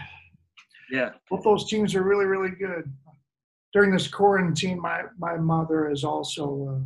yeah, 0.91 1.11
both 1.31 1.43
those 1.43 1.71
teams 1.71 1.95
are 1.95 2.03
really 2.03 2.27
really 2.27 2.51
good 2.51 2.93
during 3.77 3.91
this 3.91 4.09
quarantine 4.09 4.81
my 4.81 5.03
my 5.19 5.37
mother 5.37 5.91
is 5.91 6.03
also 6.03 6.45
uh, 6.71 6.85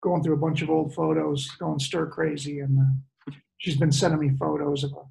going 0.00 0.22
through 0.22 0.34
a 0.34 0.44
bunch 0.46 0.62
of 0.62 0.70
old 0.70 0.94
photos 0.94 1.48
going 1.58 1.76
stir 1.80 2.06
crazy 2.06 2.60
and 2.60 2.78
uh, 2.78 3.32
she's 3.58 3.76
been 3.76 3.90
sending 3.90 4.20
me 4.20 4.30
photos 4.38 4.84
of 4.84 4.92
uh, 4.92 5.02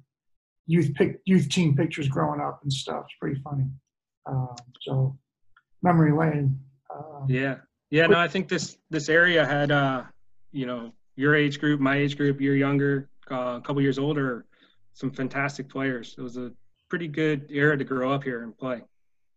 youth 0.66 0.94
pic- 0.94 1.20
youth 1.26 1.46
team 1.50 1.76
pictures 1.76 2.08
growing 2.08 2.40
up 2.40 2.60
and 2.62 2.72
stuff 2.72 3.02
it's 3.04 3.14
pretty 3.20 3.38
funny 3.42 3.66
um, 4.24 4.56
so 4.80 5.14
memory 5.82 6.10
lane 6.10 6.58
uh, 6.88 7.26
Yeah. 7.28 7.56
Yeah, 7.90 8.06
no, 8.06 8.18
I 8.18 8.26
think 8.26 8.48
this 8.48 8.78
this 8.88 9.10
area 9.10 9.44
had 9.44 9.70
uh, 9.70 10.04
you 10.52 10.64
know, 10.64 10.90
your 11.16 11.36
age 11.36 11.60
group, 11.60 11.80
my 11.80 11.96
age 11.96 12.16
group, 12.16 12.40
you're 12.40 12.56
younger, 12.56 13.10
uh, 13.30 13.58
a 13.58 13.60
couple 13.60 13.82
years 13.82 13.98
older, 13.98 14.46
some 14.94 15.10
fantastic 15.10 15.68
players. 15.68 16.14
It 16.18 16.22
was 16.22 16.36
a 16.38 16.50
pretty 16.88 17.08
good 17.08 17.46
era 17.50 17.76
to 17.76 17.84
grow 17.84 18.10
up 18.10 18.24
here 18.24 18.42
and 18.42 18.56
play. 18.56 18.80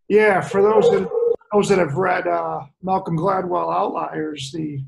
yeah 0.08 0.40
for 0.40 0.62
those 0.64 0.90
that 0.92 1.17
those 1.52 1.70
that 1.70 1.80
have 1.80 1.96
read 1.96 2.28
uh, 2.28 2.62
malcolm 2.82 3.18
gladwell 3.18 3.74
outliers 3.74 4.52
the 4.52 4.84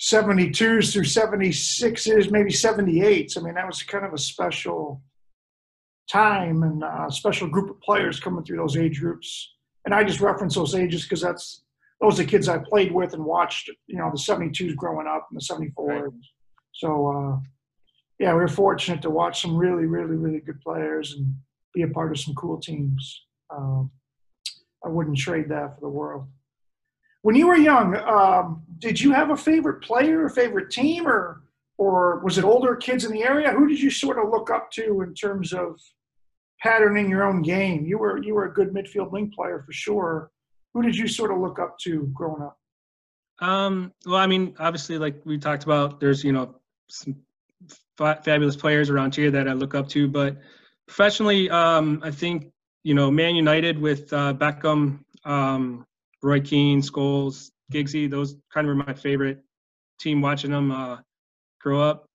72s 0.00 0.92
through 0.92 1.02
76s 1.02 2.30
maybe 2.30 2.50
78s 2.50 3.38
i 3.38 3.40
mean 3.40 3.54
that 3.54 3.66
was 3.66 3.82
kind 3.82 4.04
of 4.04 4.12
a 4.12 4.18
special 4.18 5.02
time 6.10 6.62
and 6.62 6.82
a 6.82 7.10
special 7.10 7.48
group 7.48 7.70
of 7.70 7.80
players 7.80 8.20
coming 8.20 8.44
through 8.44 8.58
those 8.58 8.76
age 8.76 9.00
groups. 9.00 9.54
And 9.84 9.94
i 9.94 10.04
just 10.04 10.20
reference 10.20 10.54
those 10.54 10.74
ages 10.74 11.02
because 11.02 11.20
that's 11.20 11.64
those 12.00 12.18
are 12.18 12.24
the 12.24 12.30
kids 12.30 12.48
i 12.48 12.58
played 12.58 12.92
with 12.92 13.14
and 13.14 13.24
watched 13.24 13.70
you 13.86 13.96
know 13.96 14.10
the 14.10 14.18
72s 14.18 14.76
growing 14.76 15.06
up 15.06 15.28
and 15.30 15.40
the 15.40 15.44
74s 15.44 16.12
so 16.72 17.06
uh, 17.08 17.38
yeah 18.18 18.32
we 18.32 18.40
were 18.40 18.48
fortunate 18.48 19.00
to 19.02 19.10
watch 19.10 19.40
some 19.40 19.56
really 19.56 19.86
really 19.86 20.16
really 20.16 20.40
good 20.40 20.60
players 20.60 21.14
and 21.14 21.34
be 21.74 21.82
a 21.82 21.88
part 21.88 22.12
of 22.12 22.18
some 22.18 22.34
cool 22.34 22.58
teams. 22.58 23.26
Um, 23.54 23.90
I 24.84 24.88
wouldn't 24.88 25.16
trade 25.16 25.48
that 25.48 25.74
for 25.74 25.80
the 25.80 25.88
world. 25.88 26.26
When 27.22 27.34
you 27.34 27.46
were 27.46 27.56
young, 27.56 27.96
um, 27.96 28.62
did 28.78 29.00
you 29.00 29.12
have 29.12 29.30
a 29.30 29.36
favorite 29.36 29.82
player, 29.82 30.26
a 30.26 30.30
favorite 30.30 30.70
team, 30.70 31.06
or 31.06 31.42
or 31.76 32.20
was 32.20 32.38
it 32.38 32.44
older 32.44 32.76
kids 32.76 33.04
in 33.04 33.12
the 33.12 33.24
area? 33.24 33.50
Who 33.50 33.66
did 33.66 33.80
you 33.80 33.90
sort 33.90 34.18
of 34.18 34.30
look 34.30 34.50
up 34.50 34.70
to 34.72 35.00
in 35.00 35.14
terms 35.14 35.52
of 35.52 35.80
patterning 36.62 37.08
your 37.08 37.24
own 37.24 37.42
game? 37.42 37.84
You 37.86 37.98
were 37.98 38.22
you 38.22 38.34
were 38.34 38.44
a 38.44 38.52
good 38.52 38.72
midfield 38.72 39.12
link 39.12 39.34
player 39.34 39.62
for 39.64 39.72
sure. 39.72 40.30
Who 40.74 40.82
did 40.82 40.96
you 40.96 41.08
sort 41.08 41.30
of 41.30 41.38
look 41.38 41.58
up 41.58 41.78
to 41.80 42.10
growing 42.12 42.42
up? 42.42 42.58
Um, 43.40 43.92
well, 44.06 44.16
I 44.16 44.26
mean, 44.26 44.54
obviously, 44.58 44.98
like 44.98 45.20
we 45.24 45.38
talked 45.38 45.64
about, 45.64 46.00
there's 46.00 46.22
you 46.22 46.32
know 46.32 46.56
some 46.88 47.16
fa- 47.96 48.20
fabulous 48.24 48.56
players 48.56 48.90
around 48.90 49.14
here 49.14 49.30
that 49.30 49.48
I 49.48 49.52
look 49.52 49.74
up 49.74 49.88
to, 49.90 50.08
but 50.08 50.36
professionally, 50.86 51.50
um, 51.50 52.00
I 52.04 52.10
think 52.10 52.52
you 52.84 52.94
know, 52.94 53.10
Man 53.10 53.34
United 53.34 53.78
with 53.78 54.12
uh, 54.12 54.34
Beckham, 54.34 55.00
um, 55.24 55.86
Roy 56.22 56.40
Keane, 56.40 56.80
Scholes, 56.80 57.50
Giggsy. 57.72 58.08
Those 58.08 58.36
kind 58.52 58.68
of 58.68 58.76
were 58.76 58.84
my 58.84 58.94
favorite 58.94 59.42
team 59.98 60.20
watching 60.20 60.50
them 60.52 60.70
uh, 60.70 60.98
grow 61.60 61.80
up. 61.80 62.06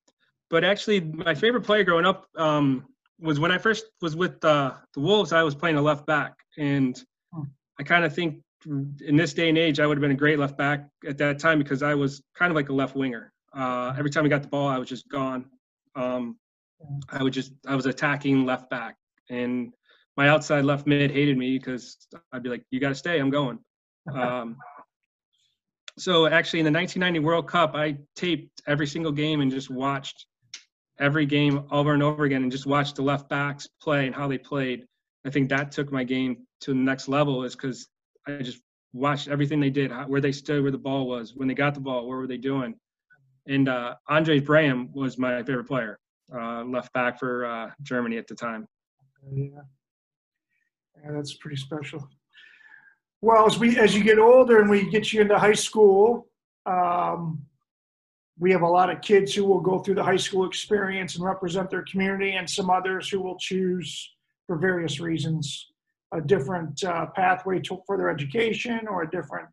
But 0.49 0.63
actually, 0.63 1.01
my 1.01 1.35
favorite 1.35 1.61
player 1.63 1.83
growing 1.83 2.05
up 2.05 2.27
um, 2.37 2.85
was 3.19 3.39
when 3.39 3.51
I 3.51 3.57
first 3.57 3.85
was 4.01 4.15
with 4.15 4.43
uh, 4.45 4.75
the 4.93 5.01
Wolves. 5.01 5.33
I 5.33 5.43
was 5.43 5.55
playing 5.55 5.77
a 5.77 5.81
left 5.81 6.05
back, 6.05 6.35
and 6.57 6.99
Hmm. 7.33 7.43
I 7.79 7.83
kind 7.83 8.03
of 8.03 8.15
think 8.15 8.41
in 8.65 9.15
this 9.15 9.33
day 9.33 9.49
and 9.49 9.57
age, 9.57 9.79
I 9.79 9.85
would 9.85 9.97
have 9.97 10.01
been 10.01 10.11
a 10.11 10.15
great 10.15 10.39
left 10.39 10.57
back 10.57 10.89
at 11.07 11.17
that 11.19 11.39
time 11.39 11.59
because 11.59 11.83
I 11.83 11.93
was 11.95 12.21
kind 12.35 12.51
of 12.51 12.55
like 12.55 12.69
a 12.69 12.73
left 12.73 12.95
winger. 12.95 13.31
Uh, 13.53 13.93
every 13.97 14.09
time 14.09 14.23
we 14.23 14.29
got 14.29 14.41
the 14.41 14.47
ball, 14.47 14.67
I 14.67 14.77
was 14.77 14.89
just 14.89 15.07
gone. 15.09 15.45
Um, 15.95 16.37
I 17.09 17.23
would 17.23 17.33
just 17.33 17.53
I 17.67 17.75
was 17.75 17.85
attacking 17.85 18.45
left 18.45 18.69
back, 18.69 18.95
and 19.29 19.73
my 20.19 20.27
outside 20.27 20.65
left 20.65 20.85
mid 20.85 21.11
hated 21.11 21.37
me 21.37 21.57
because 21.57 21.95
I'd 22.33 22.43
be 22.43 22.49
like, 22.49 22.65
"You 22.71 22.81
got 22.81 22.89
to 22.89 22.95
stay. 22.95 23.19
I'm 23.19 23.31
going." 23.31 23.59
Um, 24.13 24.57
so 25.99 26.25
actually, 26.25 26.61
in 26.61 26.65
the 26.65 26.71
1990 26.71 27.19
World 27.19 27.47
Cup, 27.47 27.75
I 27.75 27.97
taped 28.15 28.61
every 28.65 28.87
single 28.87 29.11
game 29.11 29.41
and 29.41 29.51
just 29.51 29.69
watched 29.69 30.25
every 30.99 31.25
game 31.25 31.65
over 31.69 31.93
and 31.93 32.01
over 32.01 32.23
again, 32.23 32.41
and 32.43 32.51
just 32.51 32.65
watched 32.65 32.95
the 32.95 33.01
left 33.03 33.29
backs 33.29 33.67
play 33.81 34.07
and 34.07 34.15
how 34.15 34.27
they 34.27 34.37
played. 34.37 34.85
I 35.25 35.29
think 35.29 35.49
that 35.49 35.71
took 35.71 35.91
my 35.91 36.03
game 36.03 36.47
to 36.61 36.71
the 36.71 36.79
next 36.79 37.07
level, 37.07 37.43
is 37.43 37.55
because 37.55 37.87
I 38.25 38.41
just 38.41 38.61
watched 38.93 39.27
everything 39.27 39.59
they 39.59 39.69
did, 39.69 39.91
how, 39.91 40.07
where 40.07 40.21
they 40.21 40.31
stood, 40.31 40.63
where 40.63 40.71
the 40.71 40.77
ball 40.89 41.07
was, 41.07 41.35
when 41.35 41.47
they 41.47 41.53
got 41.53 41.75
the 41.75 41.81
ball, 41.81 42.07
what 42.07 42.17
were 42.17 42.27
they 42.27 42.37
doing. 42.37 42.75
And 43.47 43.69
uh, 43.69 43.95
Andre 44.07 44.39
Brehme 44.39 44.89
was 44.93 45.17
my 45.17 45.43
favorite 45.43 45.67
player, 45.67 45.99
uh, 46.33 46.63
left 46.63 46.91
back 46.93 47.19
for 47.19 47.45
uh, 47.45 47.71
Germany 47.83 48.17
at 48.17 48.27
the 48.27 48.35
time. 48.35 48.65
Yeah. 49.31 49.61
Yeah, 51.03 51.11
that's 51.11 51.33
pretty 51.33 51.57
special. 51.57 52.07
Well, 53.21 53.45
as 53.45 53.59
we 53.59 53.77
as 53.77 53.95
you 53.95 54.03
get 54.03 54.19
older 54.19 54.59
and 54.59 54.69
we 54.69 54.89
get 54.89 55.11
you 55.11 55.21
into 55.21 55.37
high 55.37 55.53
school, 55.53 56.27
um, 56.65 57.45
we 58.37 58.51
have 58.51 58.61
a 58.61 58.67
lot 58.67 58.89
of 58.89 59.01
kids 59.01 59.33
who 59.33 59.43
will 59.43 59.59
go 59.59 59.79
through 59.79 59.95
the 59.95 60.03
high 60.03 60.15
school 60.15 60.45
experience 60.45 61.15
and 61.15 61.25
represent 61.25 61.69
their 61.69 61.83
community, 61.83 62.31
and 62.33 62.49
some 62.49 62.69
others 62.69 63.09
who 63.09 63.19
will 63.19 63.37
choose, 63.37 64.15
for 64.47 64.57
various 64.57 64.99
reasons, 65.01 65.67
a 66.13 66.21
different 66.21 66.81
uh, 66.83 67.07
pathway 67.07 67.59
to 67.59 67.81
further 67.85 68.09
education 68.09 68.87
or 68.89 69.03
a 69.03 69.09
different 69.09 69.47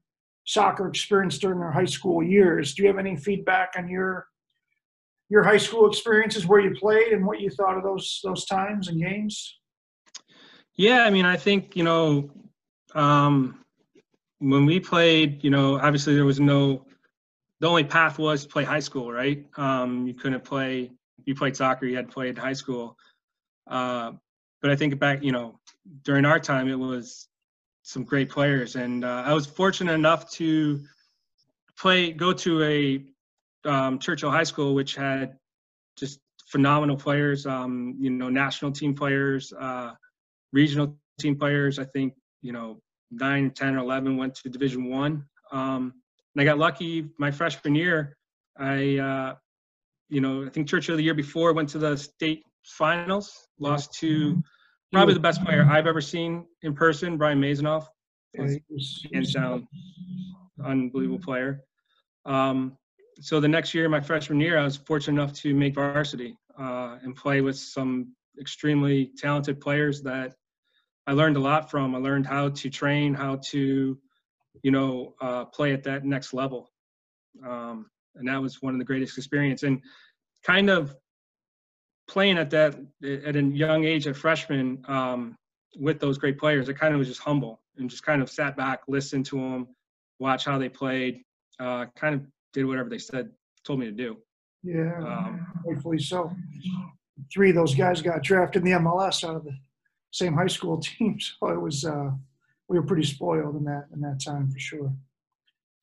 soccer 0.44 0.86
experience 0.86 1.38
during 1.38 1.58
their 1.58 1.72
high 1.72 1.84
school 1.84 2.22
years. 2.22 2.74
Do 2.74 2.82
you 2.82 2.88
have 2.88 2.98
any 2.98 3.16
feedback 3.16 3.72
on 3.76 3.88
your 3.88 4.26
your 5.28 5.42
high 5.42 5.56
school 5.56 5.88
experiences, 5.88 6.46
where 6.46 6.60
you 6.60 6.72
played, 6.78 7.12
and 7.12 7.26
what 7.26 7.40
you 7.40 7.50
thought 7.50 7.76
of 7.76 7.82
those 7.82 8.20
those 8.22 8.44
times 8.44 8.86
and 8.86 9.02
games? 9.02 9.58
Yeah, 10.76 11.04
I 11.04 11.10
mean, 11.10 11.24
I 11.24 11.36
think 11.36 11.74
you 11.76 11.84
know, 11.84 12.30
um, 12.94 13.64
when 14.38 14.66
we 14.66 14.80
played, 14.80 15.42
you 15.42 15.50
know, 15.50 15.78
obviously 15.78 16.14
there 16.14 16.24
was 16.24 16.40
no. 16.40 16.84
The 17.60 17.66
only 17.66 17.84
path 17.84 18.18
was 18.18 18.42
to 18.42 18.48
play 18.50 18.64
high 18.64 18.80
school, 18.80 19.10
right? 19.10 19.46
Um, 19.56 20.06
you 20.06 20.12
couldn't 20.12 20.44
play. 20.44 20.90
You 21.24 21.34
played 21.34 21.56
soccer. 21.56 21.86
You 21.86 21.96
had 21.96 22.08
to 22.08 22.12
play 22.12 22.28
at 22.28 22.36
high 22.36 22.52
school. 22.52 22.98
Uh, 23.66 24.12
but 24.60 24.70
I 24.70 24.76
think 24.76 24.98
back, 24.98 25.22
you 25.22 25.32
know, 25.32 25.58
during 26.02 26.26
our 26.26 26.38
time, 26.38 26.68
it 26.68 26.78
was 26.78 27.28
some 27.82 28.04
great 28.04 28.28
players, 28.28 28.76
and 28.76 29.04
uh, 29.04 29.22
I 29.24 29.32
was 29.32 29.46
fortunate 29.46 29.92
enough 29.94 30.30
to 30.32 30.84
play, 31.78 32.12
go 32.12 32.32
to 32.32 32.62
a 32.62 33.04
um, 33.68 33.98
Churchill 33.98 34.30
High 34.30 34.44
School, 34.44 34.74
which 34.74 34.94
had 34.94 35.38
just 35.96 36.20
phenomenal 36.46 36.96
players. 36.96 37.46
Um, 37.46 37.96
you 37.98 38.10
know, 38.10 38.28
national 38.28 38.72
team 38.72 38.94
players. 38.94 39.52
Uh, 39.58 39.92
regional 40.52 40.96
team 41.18 41.36
players. 41.36 41.78
I 41.78 41.84
think 41.84 42.14
you 42.42 42.52
know 42.52 42.80
nine, 43.10 43.50
10, 43.50 43.76
or 43.76 43.78
eleven 43.78 44.16
went 44.16 44.34
to 44.36 44.48
Division 44.48 44.90
One. 44.90 45.24
Um, 45.52 45.94
and 46.34 46.42
I 46.42 46.44
got 46.44 46.58
lucky 46.58 47.10
my 47.18 47.30
freshman 47.30 47.74
year. 47.74 48.16
I 48.58 48.98
uh, 48.98 49.34
you 50.08 50.20
know 50.20 50.44
I 50.44 50.50
think 50.50 50.68
Churchill 50.68 50.96
the 50.96 51.02
year 51.02 51.14
before 51.14 51.52
went 51.52 51.68
to 51.70 51.78
the 51.78 51.96
state 51.96 52.42
finals, 52.64 53.46
lost 53.58 53.92
to 54.00 54.42
probably 54.92 55.14
the 55.14 55.20
best 55.20 55.44
player 55.44 55.66
I've 55.70 55.86
ever 55.86 56.00
seen 56.00 56.46
in 56.62 56.74
person, 56.74 57.16
Brian 57.16 57.40
Maisonneuve. 57.40 57.86
Hands 59.12 59.32
down, 59.32 59.66
unbelievable 60.62 61.18
player. 61.18 61.62
Um, 62.26 62.76
so 63.20 63.40
the 63.40 63.48
next 63.48 63.72
year, 63.72 63.88
my 63.88 64.00
freshman 64.00 64.40
year, 64.40 64.58
I 64.58 64.64
was 64.64 64.76
fortunate 64.76 65.20
enough 65.20 65.34
to 65.38 65.54
make 65.54 65.74
varsity 65.74 66.36
uh, 66.58 66.98
and 67.02 67.16
play 67.16 67.40
with 67.40 67.56
some 67.56 68.14
extremely 68.40 69.10
talented 69.16 69.60
players 69.60 70.02
that 70.02 70.34
I 71.06 71.12
learned 71.12 71.36
a 71.36 71.40
lot 71.40 71.70
from. 71.70 71.94
I 71.94 71.98
learned 71.98 72.26
how 72.26 72.50
to 72.50 72.70
train, 72.70 73.14
how 73.14 73.36
to, 73.50 73.98
you 74.62 74.70
know, 74.70 75.14
uh, 75.20 75.44
play 75.46 75.72
at 75.72 75.84
that 75.84 76.04
next 76.04 76.32
level, 76.34 76.70
um, 77.44 77.90
and 78.14 78.28
that 78.28 78.40
was 78.40 78.60
one 78.62 78.74
of 78.74 78.78
the 78.78 78.84
greatest 78.84 79.16
experience. 79.18 79.62
And 79.62 79.82
kind 80.44 80.70
of 80.70 80.94
playing 82.08 82.38
at 82.38 82.50
that 82.50 82.76
at 83.04 83.36
a 83.36 83.42
young 83.42 83.84
age, 83.84 84.06
a 84.06 84.14
freshman, 84.14 84.82
um, 84.88 85.36
with 85.78 86.00
those 86.00 86.18
great 86.18 86.38
players, 86.38 86.68
I 86.68 86.72
kind 86.72 86.94
of 86.94 86.98
was 86.98 87.08
just 87.08 87.20
humble 87.20 87.60
and 87.76 87.90
just 87.90 88.02
kind 88.02 88.22
of 88.22 88.30
sat 88.30 88.56
back, 88.56 88.80
listened 88.88 89.26
to 89.26 89.36
them, 89.36 89.68
watch 90.18 90.44
how 90.44 90.58
they 90.58 90.68
played, 90.68 91.22
uh, 91.60 91.86
kind 91.96 92.14
of 92.14 92.26
did 92.52 92.64
whatever 92.64 92.88
they 92.88 92.98
said, 92.98 93.30
told 93.64 93.80
me 93.80 93.86
to 93.86 93.92
do. 93.92 94.16
Yeah, 94.62 94.96
Um, 94.98 95.46
rightfully 95.66 95.98
so. 95.98 96.32
Three 97.32 97.50
of 97.50 97.56
those 97.56 97.74
guys 97.74 98.02
got 98.02 98.22
drafted 98.22 98.62
in 98.62 98.72
the 98.72 98.78
MLS 98.78 99.24
out 99.26 99.36
of 99.36 99.44
the 99.44 99.56
same 100.10 100.34
high 100.34 100.46
school 100.46 100.78
team, 100.80 101.18
so 101.20 101.48
it 101.48 101.60
was 101.60 101.84
uh, 101.84 102.10
we 102.68 102.78
were 102.78 102.86
pretty 102.86 103.04
spoiled 103.04 103.56
in 103.56 103.64
that 103.64 103.86
in 103.94 104.00
that 104.00 104.20
time 104.24 104.50
for 104.50 104.58
sure. 104.58 104.92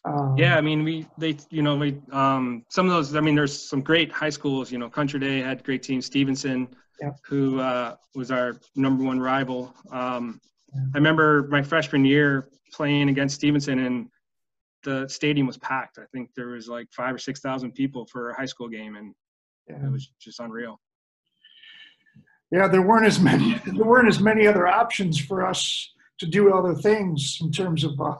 Um, 0.06 0.36
Yeah, 0.38 0.58
I 0.58 0.62
mean, 0.62 0.84
we 0.84 1.08
they 1.18 1.38
you 1.50 1.62
know 1.62 1.75
we 1.75 2.00
um 2.12 2.66
some 2.70 2.86
of 2.86 2.92
those. 2.92 3.16
I 3.16 3.22
mean, 3.22 3.36
there's 3.36 3.58
some 3.58 3.82
great 3.82 4.12
high 4.12 4.30
schools. 4.30 4.72
You 4.72 4.78
know, 4.78 4.90
Country 4.90 5.20
Day 5.20 5.40
had 5.40 5.63
great 5.63 5.84
team. 5.84 6.02
Stevenson, 6.02 6.68
Yeah. 7.02 7.12
who 7.25 7.60
uh, 7.60 7.96
was 8.16 8.32
our 8.32 8.60
number 8.75 9.04
one 9.04 9.20
rival. 9.20 9.74
Um, 9.92 10.40
Yeah. 10.74 10.82
I 10.94 10.98
remember 10.98 11.48
my 11.50 11.62
freshman 11.62 12.04
year 12.06 12.50
playing 12.74 13.10
against 13.10 13.36
Stevenson, 13.36 13.80
and 13.80 14.10
the 14.84 15.08
stadium 15.08 15.48
was 15.48 15.58
packed. 15.60 15.98
I 15.98 16.06
think 16.12 16.32
there 16.36 16.48
was 16.48 16.68
like 16.68 16.88
five 16.92 17.16
or 17.16 17.20
six 17.20 17.40
thousand 17.40 17.72
people 17.74 18.06
for 18.06 18.32
a 18.32 18.36
high 18.36 18.46
school 18.54 18.68
game, 18.68 18.96
and 18.96 19.13
yeah. 19.70 19.86
it 19.86 19.92
was 19.92 20.12
just 20.20 20.40
unreal. 20.40 20.80
Yeah, 22.53 22.67
there 22.67 22.83
weren't 22.83 23.07
as 23.07 23.19
many 23.19 23.55
there 23.65 23.83
weren't 23.83 24.07
as 24.07 24.19
many 24.19 24.45
other 24.45 24.67
options 24.67 25.19
for 25.19 25.43
us 25.43 25.91
to 26.19 26.27
do 26.27 26.53
other 26.53 26.75
things 26.75 27.39
in 27.41 27.51
terms 27.51 27.83
of 27.83 28.00
uh, 28.00 28.13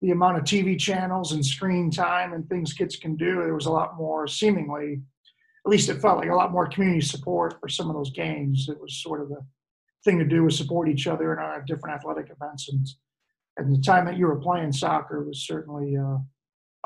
the 0.00 0.12
amount 0.12 0.38
of 0.38 0.44
TV 0.44 0.78
channels 0.78 1.32
and 1.32 1.44
screen 1.44 1.90
time 1.90 2.32
and 2.32 2.48
things 2.48 2.72
kids 2.72 2.96
can 2.96 3.16
do. 3.16 3.42
There 3.42 3.54
was 3.54 3.66
a 3.66 3.70
lot 3.70 3.98
more, 3.98 4.26
seemingly, 4.26 5.02
at 5.66 5.70
least 5.70 5.90
it 5.90 6.00
felt 6.00 6.16
like 6.16 6.30
a 6.30 6.34
lot 6.34 6.52
more 6.52 6.66
community 6.66 7.02
support 7.02 7.60
for 7.60 7.68
some 7.68 7.90
of 7.90 7.94
those 7.94 8.12
games. 8.12 8.70
It 8.70 8.80
was 8.80 9.02
sort 9.02 9.20
of 9.20 9.28
the 9.28 9.44
thing 10.04 10.18
to 10.18 10.24
do 10.24 10.44
was 10.44 10.56
support 10.56 10.88
each 10.88 11.06
other 11.06 11.34
in 11.34 11.38
our 11.38 11.60
different 11.66 11.96
athletic 11.96 12.30
events. 12.30 12.70
And, 12.70 12.86
and 13.58 13.76
the 13.76 13.82
time 13.82 14.06
that 14.06 14.16
you 14.16 14.26
were 14.26 14.40
playing 14.40 14.72
soccer 14.72 15.22
was 15.22 15.46
certainly 15.46 15.98
uh, 15.98 16.16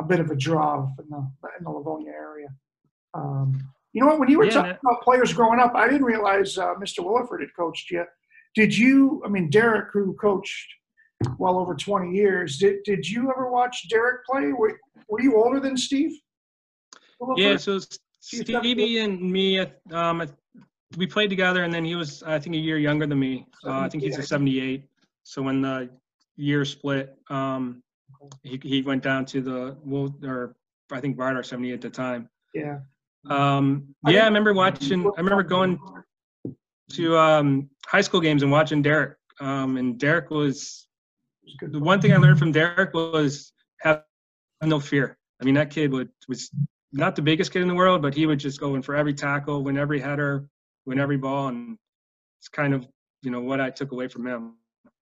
a 0.00 0.04
bit 0.04 0.18
of 0.18 0.32
a 0.32 0.36
draw 0.36 0.88
in 0.98 1.08
the 1.08 1.30
in 1.56 1.64
the 1.64 1.70
Livonia 1.70 2.10
area. 2.10 2.48
Um, 3.14 3.72
you 3.92 4.00
know 4.00 4.08
what? 4.08 4.20
When 4.20 4.30
you 4.30 4.38
were 4.38 4.46
Yeah, 4.46 4.52
talking 4.52 4.76
about 4.84 5.02
players 5.02 5.32
growing 5.32 5.60
up, 5.60 5.72
I 5.74 5.86
didn't 5.88 6.04
realize 6.04 6.58
uh, 6.58 6.74
Mr. 6.74 7.00
Williford 7.00 7.40
had 7.40 7.54
coached 7.56 7.90
you. 7.90 8.04
Did 8.54 8.76
you? 8.76 9.22
I 9.24 9.28
mean, 9.28 9.50
Derek, 9.50 9.88
who 9.92 10.14
coached 10.14 10.68
well 11.38 11.58
over 11.58 11.74
20 11.74 12.14
years, 12.14 12.58
did 12.58 12.82
did 12.84 13.08
you 13.08 13.30
ever 13.30 13.50
watch 13.50 13.88
Derek 13.88 14.24
play? 14.24 14.52
Were, 14.52 14.78
were 15.08 15.20
you 15.20 15.36
older 15.36 15.60
than 15.60 15.76
Steve? 15.76 16.12
Williford? 17.20 17.38
Yeah, 17.38 17.56
so 17.56 17.80
Stevie 18.20 18.98
and 18.98 19.20
me, 19.20 19.66
um, 19.92 20.22
we 20.96 21.06
played 21.06 21.30
together, 21.30 21.64
and 21.64 21.72
then 21.72 21.84
he 21.84 21.94
was, 21.94 22.22
I 22.22 22.38
think, 22.38 22.56
a 22.56 22.58
year 22.58 22.78
younger 22.78 23.06
than 23.06 23.18
me. 23.18 23.46
Uh, 23.64 23.80
I 23.80 23.88
think 23.88 24.02
he's 24.02 24.18
a 24.18 24.22
78. 24.22 24.84
So 25.22 25.42
when 25.42 25.60
the 25.62 25.90
year 26.36 26.64
split, 26.64 27.16
um, 27.28 27.82
he, 28.42 28.58
he 28.62 28.82
went 28.82 29.02
down 29.02 29.24
to 29.26 29.40
the, 29.40 29.76
well, 29.84 30.14
or 30.24 30.56
I 30.90 31.00
think 31.00 31.16
Vardar 31.16 31.44
78 31.44 31.74
at 31.74 31.80
the 31.80 31.90
time. 31.90 32.28
yeah. 32.54 32.78
Um, 33.28 33.94
yeah, 34.06 34.22
I 34.22 34.26
remember 34.26 34.54
watching, 34.54 35.04
I 35.06 35.20
remember 35.20 35.42
going 35.42 35.78
to 36.92 37.16
um, 37.18 37.68
high 37.86 38.00
school 38.00 38.20
games 38.20 38.42
and 38.42 38.50
watching 38.50 38.82
Derek. 38.82 39.16
Um, 39.40 39.76
and 39.76 39.98
Derek 39.98 40.30
was, 40.30 40.88
He's 41.42 41.54
a 41.54 41.58
good 41.58 41.72
the 41.72 41.78
one 41.78 42.00
thing 42.00 42.12
I 42.12 42.16
learned 42.16 42.38
from 42.38 42.52
Derek 42.52 42.92
was 42.92 43.52
have 43.80 44.02
no 44.62 44.80
fear. 44.80 45.16
I 45.40 45.44
mean, 45.44 45.54
that 45.54 45.70
kid 45.70 45.92
would 45.92 46.10
was 46.28 46.50
not 46.92 47.16
the 47.16 47.22
biggest 47.22 47.52
kid 47.52 47.62
in 47.62 47.68
the 47.68 47.74
world, 47.74 48.02
but 48.02 48.14
he 48.14 48.26
would 48.26 48.38
just 48.38 48.60
go 48.60 48.74
in 48.74 48.82
for 48.82 48.94
every 48.94 49.14
tackle, 49.14 49.62
win 49.62 49.78
every 49.78 50.00
header, 50.00 50.46
win 50.84 50.98
every 50.98 51.16
ball, 51.16 51.48
and 51.48 51.78
it's 52.38 52.48
kind 52.48 52.74
of 52.74 52.86
you 53.22 53.30
know 53.30 53.40
what 53.40 53.60
I 53.60 53.70
took 53.70 53.92
away 53.92 54.08
from 54.08 54.26
him. 54.26 54.54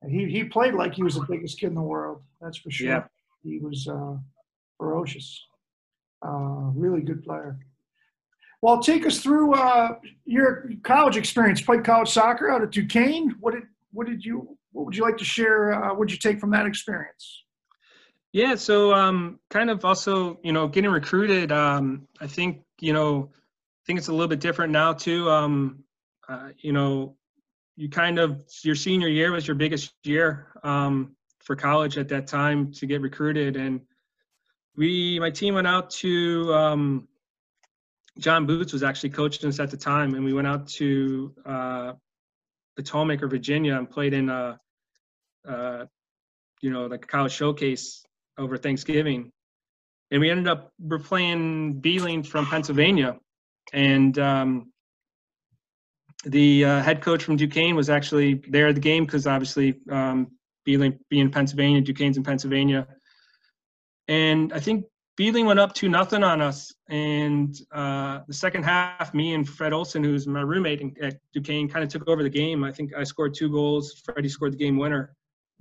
He 0.07 0.29
he 0.29 0.43
played 0.45 0.75
like 0.75 0.93
he 0.93 1.03
was 1.03 1.15
the 1.15 1.25
biggest 1.29 1.59
kid 1.59 1.67
in 1.67 1.75
the 1.75 1.81
world. 1.81 2.21
That's 2.39 2.57
for 2.57 2.71
sure. 2.71 2.87
Yeah. 2.87 3.03
He 3.43 3.59
was 3.59 3.87
uh, 3.87 4.15
ferocious. 4.77 5.45
Uh, 6.25 6.71
really 6.73 7.01
good 7.01 7.23
player. 7.23 7.57
Well, 8.61 8.81
take 8.81 9.05
us 9.05 9.21
through 9.21 9.53
uh, 9.53 9.95
your 10.25 10.69
college 10.83 11.15
experience. 11.15 11.61
Played 11.61 11.85
college 11.85 12.09
soccer 12.09 12.49
out 12.49 12.61
at 12.61 12.71
Duquesne. 12.71 13.35
What 13.39 13.53
did 13.53 13.63
what 13.91 14.07
did 14.07 14.23
you 14.23 14.57
what 14.71 14.85
would 14.85 14.95
you 14.95 15.03
like 15.03 15.17
to 15.17 15.25
share? 15.25 15.71
Uh, 15.73 15.93
what 15.93 16.07
did 16.07 16.13
you 16.13 16.19
take 16.19 16.39
from 16.39 16.51
that 16.51 16.65
experience? 16.65 17.43
Yeah, 18.31 18.55
so 18.55 18.93
um, 18.93 19.39
kind 19.49 19.69
of 19.71 19.83
also, 19.83 20.39
you 20.43 20.51
know, 20.51 20.67
getting 20.67 20.91
recruited. 20.91 21.51
Um, 21.51 22.07
I 22.21 22.27
think, 22.27 22.61
you 22.79 22.93
know, 22.93 23.31
I 23.33 23.81
think 23.87 23.97
it's 23.97 24.07
a 24.07 24.11
little 24.11 24.27
bit 24.27 24.39
different 24.39 24.71
now 24.71 24.93
too. 24.93 25.29
Um, 25.31 25.83
uh, 26.27 26.49
you 26.59 26.71
know, 26.71 27.15
you 27.75 27.89
kind 27.89 28.19
of 28.19 28.43
your 28.61 28.75
senior 28.75 29.07
year 29.07 29.31
was 29.31 29.47
your 29.47 29.55
biggest 29.55 29.93
year 30.03 30.51
um, 30.63 31.15
for 31.39 31.55
college 31.55 31.97
at 31.97 32.09
that 32.09 32.27
time 32.27 32.71
to 32.73 32.85
get 32.85 33.01
recruited, 33.01 33.55
and 33.55 33.81
we, 34.75 35.17
my 35.19 35.31
team 35.31 35.55
went 35.55 35.65
out 35.65 35.89
to. 35.91 36.53
John 38.17 38.45
Boots 38.45 38.73
was 38.73 38.83
actually 38.83 39.11
coaching 39.11 39.47
us 39.47 39.59
at 39.59 39.71
the 39.71 39.77
time, 39.77 40.15
and 40.15 40.25
we 40.25 40.33
went 40.33 40.47
out 40.47 40.67
to 40.69 41.33
uh, 41.45 41.93
Potomac 42.75 43.21
or 43.21 43.27
Virginia 43.27 43.77
and 43.77 43.89
played 43.89 44.13
in 44.13 44.29
a, 44.29 44.59
you 46.61 46.71
know, 46.71 46.87
like 46.87 47.03
a 47.03 47.07
college 47.07 47.31
showcase 47.31 48.05
over 48.37 48.57
Thanksgiving, 48.57 49.31
and 50.11 50.21
we 50.21 50.29
ended 50.29 50.47
up 50.47 50.71
we're 50.79 50.99
playing 50.99 51.81
Beadling 51.81 52.23
from 52.23 52.45
Pennsylvania, 52.45 53.17
and 53.73 54.17
um, 54.17 54.71
the 56.25 56.65
uh, 56.65 56.81
head 56.81 57.01
coach 57.01 57.23
from 57.23 57.37
Duquesne 57.37 57.75
was 57.75 57.89
actually 57.89 58.35
there 58.49 58.67
at 58.67 58.75
the 58.75 58.81
game 58.81 59.05
because 59.05 59.27
obviously 59.27 59.79
um, 59.89 60.31
Beadling 60.65 60.99
being 61.09 61.23
in 61.23 61.31
Pennsylvania, 61.31 61.81
Duquesne's 61.81 62.17
in 62.17 62.23
Pennsylvania, 62.23 62.87
and 64.07 64.51
I 64.53 64.59
think 64.59 64.85
Beadling 65.19 65.45
went 65.45 65.59
up 65.59 65.73
two 65.73 65.89
nothing 65.89 66.23
on 66.23 66.39
us, 66.39 66.73
and 66.87 67.53
uh, 67.73 68.21
the 68.25 68.33
second 68.33 68.63
half, 68.63 69.13
me 69.13 69.33
and 69.33 69.47
Fred 69.47 69.73
Olson, 69.73 70.01
who's 70.01 70.25
my 70.25 70.39
roommate 70.39 70.81
at 71.01 71.17
Duquesne, 71.33 71.67
kind 71.67 71.83
of 71.83 71.89
took 71.89 72.07
over 72.07 72.23
the 72.23 72.29
game. 72.29 72.63
I 72.63 72.71
think 72.71 72.93
I 72.95 73.03
scored 73.03 73.33
two 73.33 73.49
goals. 73.51 74.01
Freddie 74.05 74.29
scored 74.29 74.53
the 74.53 74.57
game 74.57 74.77
winner. 74.77 75.13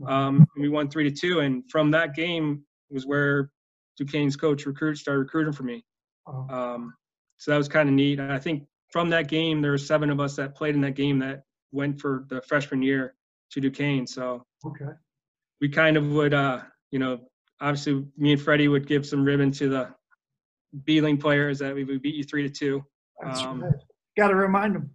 Um, 0.07 0.47
we 0.57 0.69
won 0.69 0.89
three 0.89 1.11
to 1.11 1.11
two, 1.11 1.41
and 1.41 1.69
from 1.69 1.91
that 1.91 2.15
game, 2.15 2.63
was 2.89 3.05
where 3.05 3.51
Duquesne's 3.97 4.37
coach 4.37 4.65
recruit 4.65 4.95
started 4.97 5.19
recruiting 5.19 5.53
for 5.53 5.65
me. 5.65 5.85
Um, 6.29 6.95
so 7.39 7.51
that 7.51 7.57
was 7.57 7.69
kind 7.69 7.89
of 7.89 7.97
neat. 7.97 8.21
And 8.21 8.33
I 8.33 8.39
think 8.39 8.65
from 8.93 9.11
that 9.11 9.27
game, 9.27 9.61
there 9.61 9.73
were 9.73 9.79
seven 9.79 10.09
of 10.11 10.21
us 10.21 10.37
that 10.37 10.55
played 10.55 10.77
in 10.77 10.81
that 10.83 10.95
game 10.95 11.19
that 11.19 11.43
went 11.73 12.01
for 12.01 12.27
the 12.29 12.41
freshman 12.43 12.81
year 12.81 13.15
to 13.51 13.61
Duquesne. 13.61 14.07
So 14.07 14.45
Okay. 14.65 14.93
we 15.61 15.69
kind 15.69 15.97
of 15.97 16.07
would, 16.13 16.33
uh, 16.33 16.61
you 16.93 17.01
know, 17.01 17.29
obviously 17.61 18.05
me 18.17 18.33
and 18.33 18.41
Freddie 18.41 18.69
would 18.69 18.87
give 18.87 19.07
some 19.07 19.25
ribbon 19.25 19.51
to 19.53 19.69
the 19.69 19.89
Beadling 20.85 21.19
players 21.19 21.59
that 21.61 21.75
we 21.75 21.85
would 21.85 22.03
beat 22.03 22.15
you 22.15 22.25
three 22.25 22.43
to 22.43 22.51
two. 22.51 22.85
Um, 23.25 23.63
right. 23.63 23.73
Got 24.17 24.29
to 24.29 24.35
remind 24.35 24.75
them. 24.75 24.91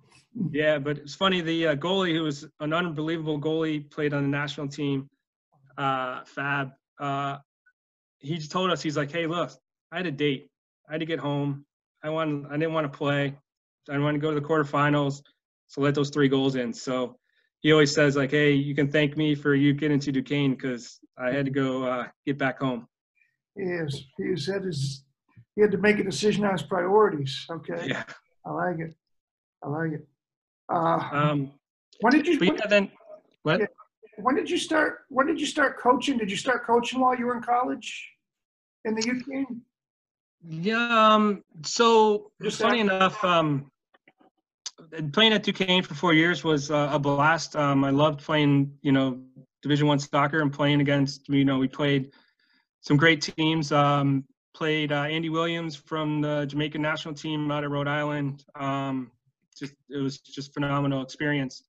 Yeah, 0.51 0.79
but 0.79 0.97
it's 0.97 1.15
funny. 1.15 1.41
The 1.41 1.67
uh, 1.67 1.75
goalie, 1.75 2.13
who 2.13 2.23
was 2.23 2.45
an 2.59 2.73
unbelievable 2.73 3.39
goalie, 3.39 3.89
played 3.89 4.13
on 4.13 4.23
the 4.23 4.29
national 4.29 4.67
team. 4.67 5.09
Uh, 5.77 6.23
Fab. 6.25 6.71
Uh, 6.99 7.37
he 8.19 8.37
just 8.37 8.51
told 8.51 8.71
us 8.71 8.81
he's 8.81 8.97
like, 8.97 9.11
"Hey, 9.11 9.27
look, 9.27 9.51
I 9.91 9.97
had 9.97 10.05
a 10.05 10.11
date. 10.11 10.49
I 10.89 10.93
had 10.93 10.99
to 10.99 11.05
get 11.05 11.19
home. 11.19 11.65
I 12.03 12.09
want. 12.09 12.47
I 12.49 12.57
didn't 12.57 12.73
want 12.73 12.91
to 12.91 12.97
play. 12.97 13.25
I 13.89 13.91
didn't 13.91 14.03
want 14.03 14.15
to 14.15 14.19
go 14.19 14.33
to 14.33 14.39
the 14.39 14.45
quarterfinals. 14.45 15.21
So 15.67 15.81
let 15.81 15.95
those 15.95 16.09
three 16.09 16.27
goals 16.27 16.55
in." 16.55 16.73
So 16.73 17.17
he 17.63 17.71
always 17.71 17.93
says 17.93 18.15
like, 18.15 18.31
"Hey, 18.31 18.51
you 18.51 18.75
can 18.75 18.91
thank 18.91 19.17
me 19.17 19.33
for 19.33 19.55
you 19.55 19.73
getting 19.73 19.99
to 19.99 20.11
Duquesne 20.11 20.51
because 20.51 20.99
I 21.17 21.31
had 21.31 21.45
to 21.45 21.51
go 21.51 21.83
uh, 21.83 22.07
get 22.25 22.37
back 22.37 22.59
home." 22.59 22.87
He 23.55 23.63
is. 23.63 24.05
He 24.17 24.35
said 24.35 24.63
his. 24.63 25.03
He 25.55 25.61
had 25.61 25.71
to 25.71 25.77
make 25.77 25.97
a 25.99 26.03
decision 26.03 26.43
on 26.45 26.51
his 26.51 26.63
priorities. 26.63 27.45
Okay. 27.49 27.87
Yeah. 27.87 28.03
I 28.45 28.51
like 28.51 28.79
it. 28.79 28.93
I 29.63 29.69
like 29.69 29.91
it. 29.93 30.07
Uh, 30.71 31.09
Um, 31.11 31.51
when 32.01 32.11
did 32.13 32.27
you? 32.27 32.37
but 32.39 32.47
yeah, 32.47 32.67
then 32.67 32.91
what? 33.43 33.59
Yeah. 33.61 33.67
When 34.17 34.35
did 34.35 34.49
you 34.49 34.57
start? 34.57 35.05
When 35.09 35.25
did 35.27 35.39
you 35.39 35.47
start 35.47 35.79
coaching? 35.79 36.17
Did 36.17 36.29
you 36.29 36.37
start 36.37 36.65
coaching 36.65 36.99
while 36.99 37.15
you 37.17 37.25
were 37.27 37.37
in 37.37 37.43
college, 37.43 38.09
in 38.85 38.95
the 38.95 39.03
youth 39.05 39.25
game? 39.25 39.61
Yeah. 40.45 41.13
Um, 41.15 41.43
so 41.63 42.31
Just 42.41 42.61
funny 42.61 42.81
enough, 42.81 43.23
um, 43.23 43.71
playing 45.11 45.33
at 45.33 45.43
Duquesne 45.43 45.83
for 45.83 45.93
four 45.93 46.13
years 46.13 46.43
was 46.43 46.71
uh, 46.71 46.89
a 46.91 46.99
blast. 46.99 47.55
Um, 47.55 47.83
I 47.83 47.89
loved 47.89 48.21
playing, 48.21 48.77
you 48.81 48.91
know, 48.91 49.21
Division 49.61 49.87
One 49.87 49.99
soccer 49.99 50.41
and 50.41 50.51
playing 50.51 50.81
against. 50.81 51.27
You 51.29 51.45
know, 51.45 51.57
we 51.57 51.67
played 51.67 52.11
some 52.81 52.97
great 52.97 53.21
teams. 53.21 53.71
Um, 53.71 54.25
played 54.53 54.91
uh, 54.91 55.03
Andy 55.03 55.29
Williams 55.29 55.75
from 55.75 56.21
the 56.21 56.45
Jamaican 56.45 56.81
national 56.81 57.13
team 57.13 57.51
out 57.51 57.63
of 57.63 57.71
Rhode 57.71 57.87
Island. 57.87 58.43
Um, 58.55 59.11
just 59.57 59.73
it 59.89 59.97
was 59.97 60.19
just 60.19 60.53
phenomenal 60.53 61.01
experience. 61.01 61.63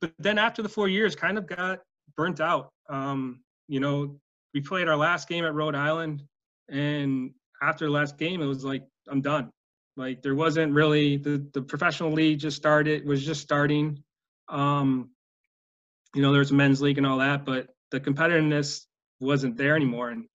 But 0.00 0.12
then 0.18 0.38
after 0.38 0.62
the 0.62 0.68
four 0.68 0.88
years, 0.88 1.16
kind 1.16 1.38
of 1.38 1.46
got 1.46 1.80
burnt 2.16 2.40
out. 2.40 2.72
Um, 2.88 3.40
you 3.68 3.80
know, 3.80 4.18
we 4.52 4.60
played 4.60 4.88
our 4.88 4.96
last 4.96 5.28
game 5.28 5.44
at 5.44 5.54
Rhode 5.54 5.74
Island, 5.74 6.22
and 6.68 7.30
after 7.62 7.86
the 7.86 7.90
last 7.90 8.18
game, 8.18 8.42
it 8.42 8.46
was 8.46 8.64
like 8.64 8.84
I'm 9.08 9.20
done. 9.20 9.50
Like 9.96 10.22
there 10.22 10.34
wasn't 10.34 10.72
really 10.72 11.16
the 11.16 11.46
the 11.52 11.62
professional 11.62 12.12
league 12.12 12.40
just 12.40 12.56
started 12.56 13.06
was 13.06 13.24
just 13.24 13.40
starting. 13.40 14.02
Um, 14.48 15.10
you 16.14 16.22
know, 16.22 16.32
there's 16.32 16.50
a 16.50 16.54
men's 16.54 16.82
league 16.82 16.98
and 16.98 17.06
all 17.06 17.18
that, 17.18 17.44
but 17.44 17.68
the 17.90 18.00
competitiveness 18.00 18.86
wasn't 19.20 19.56
there 19.56 19.76
anymore, 19.76 20.10
and 20.10 20.26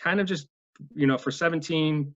kind 0.00 0.20
of 0.20 0.26
just 0.26 0.48
you 0.94 1.06
know 1.06 1.16
for 1.16 1.30
17, 1.30 2.14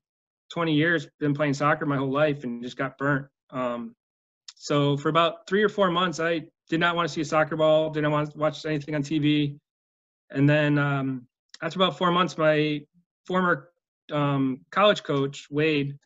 20 0.50 0.72
years 0.72 1.06
been 1.20 1.34
playing 1.34 1.54
soccer 1.54 1.86
my 1.86 1.96
whole 1.96 2.12
life 2.12 2.44
and 2.44 2.62
just 2.62 2.76
got 2.76 2.98
burnt. 2.98 3.26
Um, 3.50 3.94
so 4.56 4.96
for 4.96 5.08
about 5.08 5.46
three 5.46 5.62
or 5.62 5.68
four 5.68 5.90
months, 5.90 6.18
I 6.18 6.42
did 6.68 6.80
not 6.80 6.96
want 6.96 7.08
to 7.08 7.12
see 7.12 7.20
a 7.20 7.24
soccer 7.24 7.56
ball, 7.56 7.90
didn't 7.90 8.10
want 8.10 8.32
to 8.32 8.38
watch 8.38 8.64
anything 8.66 8.94
on 8.94 9.02
TV. 9.02 9.58
And 10.30 10.48
then 10.48 10.78
um, 10.78 11.28
after 11.62 11.78
about 11.78 11.96
four 11.96 12.10
months, 12.10 12.36
my 12.36 12.82
former 13.26 13.70
um, 14.10 14.60
college 14.70 15.02
coach, 15.02 15.46
Wade, 15.50 15.96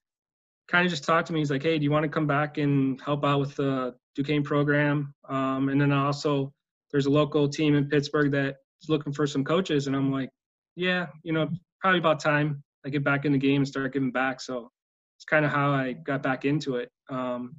kind 0.71 0.87
of 0.87 0.91
just 0.91 1.05
talked 1.05 1.27
to 1.27 1.33
me. 1.33 1.41
He's 1.41 1.51
like, 1.51 1.63
hey, 1.63 1.79
do 1.79 1.85
you 1.85 1.91
want 1.91 2.05
to 2.05 2.09
come 2.09 2.27
back 2.27 2.59
and 2.59 3.01
help 3.01 3.25
out 3.25 3.41
with 3.41 3.57
the 3.57 3.95
Duquesne 4.15 4.43
program? 4.43 5.13
Um, 5.29 5.69
and 5.69 5.81
then 5.81 5.93
also, 5.93 6.53
there's 6.93 7.07
a 7.07 7.11
local 7.11 7.49
team 7.49 7.75
in 7.75 7.89
Pittsburgh 7.89 8.31
that's 8.31 8.89
looking 8.89 9.13
for 9.13 9.27
some 9.27 9.45
coaches. 9.45 9.87
And 9.87 9.97
I'm 9.97 10.13
like, 10.13 10.31
yeah, 10.77 11.07
you 11.23 11.33
know, 11.33 11.49
probably 11.81 11.99
about 11.99 12.21
time 12.21 12.63
I 12.85 12.89
get 12.89 13.05
back 13.05 13.25
in 13.25 13.33
the 13.33 13.39
game 13.39 13.57
and 13.57 13.69
start 13.69 13.93
giving 13.93 14.13
back. 14.13 14.41
So 14.41 14.71
it's 15.19 15.25
kind 15.25 15.45
of 15.45 15.51
how 15.51 15.73
I 15.73 15.93
got 15.93 16.23
back 16.23 16.45
into 16.45 16.77
it. 16.77 16.91
Um, 17.09 17.57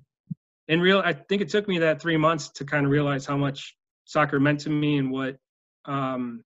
and 0.68 0.82
real, 0.82 1.02
I 1.04 1.14
think 1.14 1.42
it 1.42 1.50
took 1.50 1.68
me 1.68 1.80
that 1.80 2.02
three 2.02 2.18
months 2.18 2.50
to 2.56 2.66
kind 2.66 2.86
of 2.86 2.92
realize 2.92 3.26
how 3.26 3.38
much 3.38 3.76
soccer 4.06 4.40
meant 4.40 4.62
to 4.62 4.70
me 4.70 4.98
and 4.98 5.12
what 5.12 5.38
um, 5.86 6.44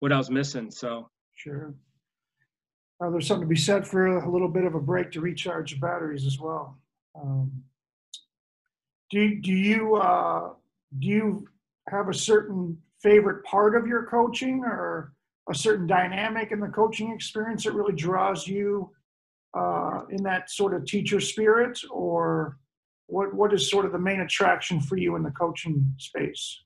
what 0.00 0.12
I 0.12 0.18
was 0.18 0.30
missing. 0.30 0.70
So 0.70 1.08
Sure. 1.34 1.74
Uh, 3.00 3.10
there's 3.10 3.26
something 3.26 3.48
to 3.48 3.54
be 3.54 3.60
said 3.60 3.86
for 3.86 4.06
a 4.06 4.30
little 4.30 4.48
bit 4.48 4.64
of 4.64 4.74
a 4.74 4.80
break 4.80 5.10
to 5.12 5.20
recharge 5.20 5.72
your 5.72 5.80
batteries 5.80 6.26
as 6.26 6.38
well. 6.38 6.78
Um, 7.20 7.64
do 9.10 9.40
do 9.40 9.52
you 9.52 9.96
uh, 9.96 10.50
do 10.98 11.08
you 11.08 11.48
have 11.88 12.08
a 12.08 12.14
certain 12.14 12.78
favorite 13.02 13.44
part 13.44 13.76
of 13.76 13.86
your 13.86 14.06
coaching 14.06 14.64
or 14.64 15.12
a 15.50 15.54
certain 15.54 15.86
dynamic 15.86 16.52
in 16.52 16.60
the 16.60 16.68
coaching 16.68 17.12
experience 17.12 17.64
that 17.64 17.72
really 17.72 17.94
draws 17.94 18.46
you 18.46 18.90
uh, 19.54 20.02
in 20.10 20.22
that 20.22 20.50
sort 20.50 20.72
of 20.72 20.86
teacher 20.86 21.20
spirit, 21.20 21.78
or 21.90 22.58
what 23.06 23.34
what 23.34 23.52
is 23.52 23.68
sort 23.68 23.84
of 23.84 23.92
the 23.92 23.98
main 23.98 24.20
attraction 24.20 24.80
for 24.80 24.96
you 24.96 25.16
in 25.16 25.22
the 25.22 25.30
coaching 25.32 25.94
space? 25.98 26.64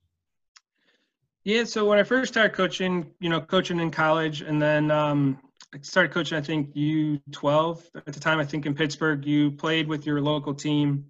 yeah, 1.48 1.64
so 1.64 1.86
when 1.86 1.98
I 1.98 2.02
first 2.02 2.34
started 2.34 2.54
coaching, 2.54 3.10
you 3.20 3.30
know, 3.30 3.40
coaching 3.40 3.80
in 3.80 3.90
college, 3.90 4.42
and 4.42 4.60
then 4.60 4.90
um, 4.90 5.38
I 5.74 5.78
started 5.82 6.12
coaching. 6.12 6.38
I 6.38 6.40
think 6.40 6.74
U12 6.74 7.82
at 7.94 8.12
the 8.12 8.20
time. 8.20 8.38
I 8.38 8.44
think 8.44 8.64
in 8.64 8.74
Pittsburgh, 8.74 9.24
you 9.26 9.50
played 9.50 9.86
with 9.86 10.06
your 10.06 10.20
local 10.20 10.54
team, 10.54 11.04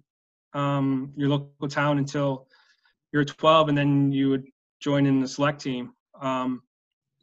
um, 0.53 1.13
your 1.15 1.29
local 1.29 1.69
town 1.69 1.97
until 1.97 2.47
you're 3.13 3.23
12, 3.23 3.69
and 3.69 3.77
then 3.77 4.11
you 4.11 4.29
would 4.29 4.45
join 4.81 5.05
in 5.05 5.21
the 5.21 5.27
select 5.27 5.61
team. 5.61 5.93
Um, 6.19 6.61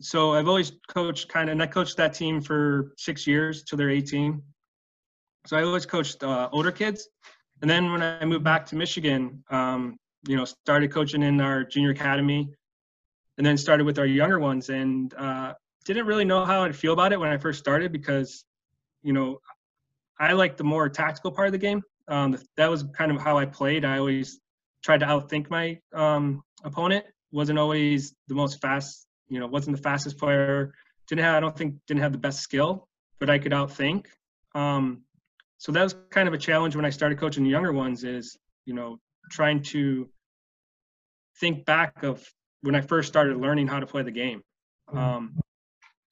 so 0.01 0.33
I've 0.33 0.49
always 0.49 0.73
coached 0.89 1.29
kind 1.29 1.49
of, 1.49 1.53
and 1.53 1.63
I 1.63 1.67
coached 1.67 1.97
that 1.99 2.15
team 2.15 2.41
for 2.41 2.93
six 2.97 3.27
years 3.27 3.65
till 3.65 3.77
they're 3.77 3.91
18. 3.91 4.43
So 5.47 5.57
I 5.57 5.63
always 5.63 5.87
coached 5.87 6.23
uh, 6.23 6.49
older 6.53 6.73
kids. 6.73 7.09
And 7.61 7.71
then 7.71 7.93
when 7.93 8.03
I 8.03 8.25
moved 8.25 8.45
back 8.45 8.67
to 8.67 8.77
Michigan, 8.77 9.43
um, 9.51 9.97
you 10.27 10.37
know, 10.37 10.45
started 10.45 10.91
coaching 10.93 11.23
in 11.23 11.41
our 11.41 11.65
junior 11.65 11.91
academy, 11.91 12.49
and 13.39 13.47
then 13.47 13.57
started 13.57 13.85
with 13.85 13.99
our 13.99 14.07
younger 14.07 14.39
ones, 14.39 14.71
and 14.71 15.13
uh, 15.15 15.53
didn't 15.87 16.07
really 16.07 16.25
know 16.25 16.45
how 16.45 16.65
I'd 16.65 16.77
feel 16.77 16.93
about 16.93 17.13
it 17.13 17.21
when 17.21 17.31
I 17.31 17.39
first 17.39 17.59
started 17.59 17.93
because, 17.93 18.45
you 19.03 19.13
know, 19.13 19.39
I 20.19 20.33
like 20.33 20.57
the 20.57 20.65
more 20.65 20.89
tactical 20.89 21.31
part 21.31 21.49
of 21.49 21.53
the 21.53 21.59
game. 21.59 21.83
Um, 22.09 22.39
that 22.57 22.71
was 22.71 22.85
kind 22.97 23.11
of 23.11 23.21
how 23.21 23.39
I 23.39 23.47
played. 23.47 23.85
I 23.85 23.99
always 23.99 24.41
tried 24.83 25.01
to 25.01 25.07
outthink 25.07 25.51
my 25.51 25.79
um, 25.93 26.43
opponent. 26.65 27.05
wasn't 27.33 27.59
always 27.59 28.15
the 28.29 28.35
most 28.35 28.61
fast 28.61 29.07
you 29.29 29.41
know, 29.41 29.47
wasn't 29.47 29.77
the 29.77 29.83
fastest 29.83 30.19
player. 30.19 30.73
Didn't 31.09 31.25
have, 31.25 31.37
I 31.37 31.41
don't 31.41 31.57
think, 31.57 31.75
didn't 31.87 32.03
have 32.03 32.13
the 32.13 32.19
best 32.19 32.41
skill, 32.41 32.89
but 33.19 33.31
I 33.31 33.39
could 33.39 33.53
outthink. 33.53 34.07
Um, 34.55 35.03
so 35.59 35.73
that 35.73 35.83
was 35.83 35.95
kind 36.11 36.29
of 36.29 36.35
a 36.35 36.39
challenge 36.39 36.77
when 36.77 36.85
I 36.85 36.91
started 36.91 37.19
coaching 37.19 37.45
the 37.45 37.51
younger 37.51 37.73
ones. 37.73 38.05
Is 38.05 38.37
you 38.65 38.75
know, 38.75 38.99
trying 39.31 39.63
to 39.63 40.09
think 41.41 41.65
back 41.65 42.03
of 42.03 42.27
when 42.63 42.75
I 42.75 42.81
first 42.81 43.09
started 43.09 43.37
learning 43.37 43.69
how 43.69 43.81
to 43.81 43.87
play 43.87 44.03
the 44.03 44.11
game. 44.11 44.43
Mm-hmm. 44.89 44.99
Um, 44.99 45.41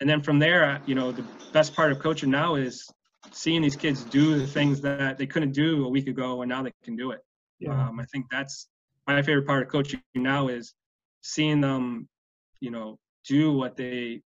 and 0.01 0.09
then 0.09 0.23
from 0.23 0.39
there, 0.39 0.81
you 0.87 0.95
know, 0.95 1.13
the 1.13 1.25
best 1.53 1.75
part 1.75 1.93
of 1.93 1.99
coaching 1.99 2.31
now 2.31 2.57
is 2.57 2.89
seeing 3.33 3.63
these 3.63 3.77
kids 3.77 4.05
do 4.05 4.39
the 4.39 4.47
things 4.47 4.81
that 4.83 5.19
they 5.19 5.27
couldn't 5.27 5.53
do 5.53 5.85
a 5.85 5.89
week 5.89 6.09
ago, 6.09 6.43
and 6.43 6.49
now 6.49 6.63
they 6.63 6.73
can 6.83 6.97
do 6.97 7.13
it. 7.13 7.21
Yeah. 7.61 7.89
Um, 7.89 8.01
I 8.01 8.05
think 8.07 8.27
that's 8.31 8.69
my 9.07 9.23
favorite 9.23 9.47
part 9.47 9.63
of 9.63 9.69
coaching 9.69 10.01
now 10.15 10.49
is 10.49 10.75
seeing 11.23 11.61
them, 11.61 12.09
you 12.61 12.71
know, 12.71 12.99
do 13.27 13.53
what 13.53 13.77
they 13.77 14.23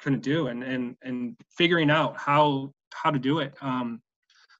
couldn't 0.00 0.22
do, 0.22 0.48
and 0.48 0.62
and 0.62 0.96
and 1.02 1.36
figuring 1.56 1.90
out 1.90 2.18
how 2.18 2.72
how 2.92 3.10
to 3.10 3.18
do 3.18 3.38
it. 3.38 3.54
Um, 3.60 4.00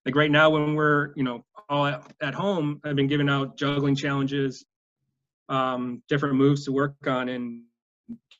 like 0.07 0.15
right 0.15 0.31
now, 0.31 0.51
when 0.51 0.75
we're 0.75 1.13
you 1.17 1.25
know 1.25 1.45
all 1.69 1.87
at, 1.87 2.13
at 2.21 2.35
home, 2.35 2.81
I've 2.85 2.97
been 2.97 3.09
giving 3.09 3.29
out 3.29 3.57
juggling 3.57 3.95
challenges, 3.95 4.65
um, 5.49 6.03
different 6.09 6.37
moves 6.37 6.65
to 6.65 6.73
work 6.73 6.95
on, 7.07 7.29
and 7.29 7.63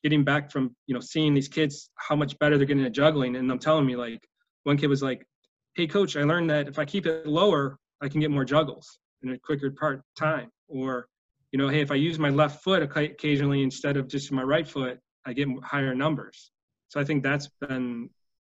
getting 0.05 0.23
back 0.23 0.51
from 0.53 0.77
you 0.87 0.95
know 0.95 1.01
seeing 1.01 1.35
these 1.35 1.49
kids 1.49 1.91
how 1.97 2.15
much 2.15 2.39
better 2.39 2.57
they're 2.57 2.67
getting 2.67 2.85
at 2.85 2.93
juggling, 2.93 3.35
and 3.35 3.51
I'm 3.51 3.59
telling 3.59 3.87
me 3.87 3.97
like 3.97 4.21
one 4.63 4.77
kid 4.77 4.89
was 4.89 5.03
like, 5.03 5.27
"Hey, 5.75 5.87
coach, 5.87 6.17
I 6.17 6.23
learned 6.23 6.51
that 6.51 6.69
if 6.69 6.79
I 6.79 6.85
keep 6.85 7.07
it 7.07 7.27
lower, 7.27 7.79
I 8.01 8.09
can 8.09 8.21
get 8.21 8.31
more 8.31 8.45
juggles 8.45 8.99
in 9.23 9.31
a 9.31 9.39
quicker 9.39 9.71
part 9.71 10.03
time." 10.17 10.51
Or, 10.69 11.09
you 11.53 11.59
know, 11.59 11.69
hey, 11.69 11.81
if 11.81 11.91
I 11.91 11.97
use 11.97 12.19
my 12.19 12.31
left 12.31 12.63
foot 12.63 12.83
occasionally 12.83 13.63
instead 13.63 13.97
of 13.97 14.07
just 14.09 14.31
my 14.31 14.43
right 14.43 14.69
foot, 14.69 14.99
I 15.27 15.33
get 15.33 15.49
higher 15.63 15.95
numbers. 15.95 16.51
So 16.89 17.01
I 17.01 17.05
think 17.05 17.23
that's 17.23 17.49
been, 17.61 18.11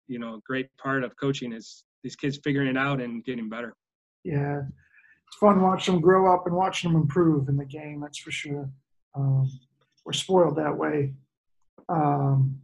you 0.08 0.20
know, 0.20 0.36
a 0.36 0.40
great 0.46 0.68
part 0.82 1.04
of 1.04 1.16
coaching 1.18 1.52
is 1.52 1.84
these 2.04 2.16
kids 2.16 2.40
figuring 2.44 2.70
it 2.70 2.78
out 2.78 3.02
and 3.02 3.24
getting 3.26 3.50
better. 3.50 3.74
Yeah, 4.24 4.62
it's 5.28 5.38
fun 5.40 5.62
watching 5.62 5.96
them 5.96 6.02
grow 6.02 6.34
up 6.34 6.46
and 6.46 6.56
watching 6.56 6.92
them 6.92 7.02
improve 7.02 7.50
in 7.50 7.58
the 7.58 7.66
game. 7.66 8.02
That's 8.02 8.20
for 8.20 8.32
sure. 8.32 8.70
Um, 9.16 9.50
we're 10.06 10.14
spoiled 10.14 10.56
that 10.58 10.78
way. 10.78 11.14
Um, 11.88 12.60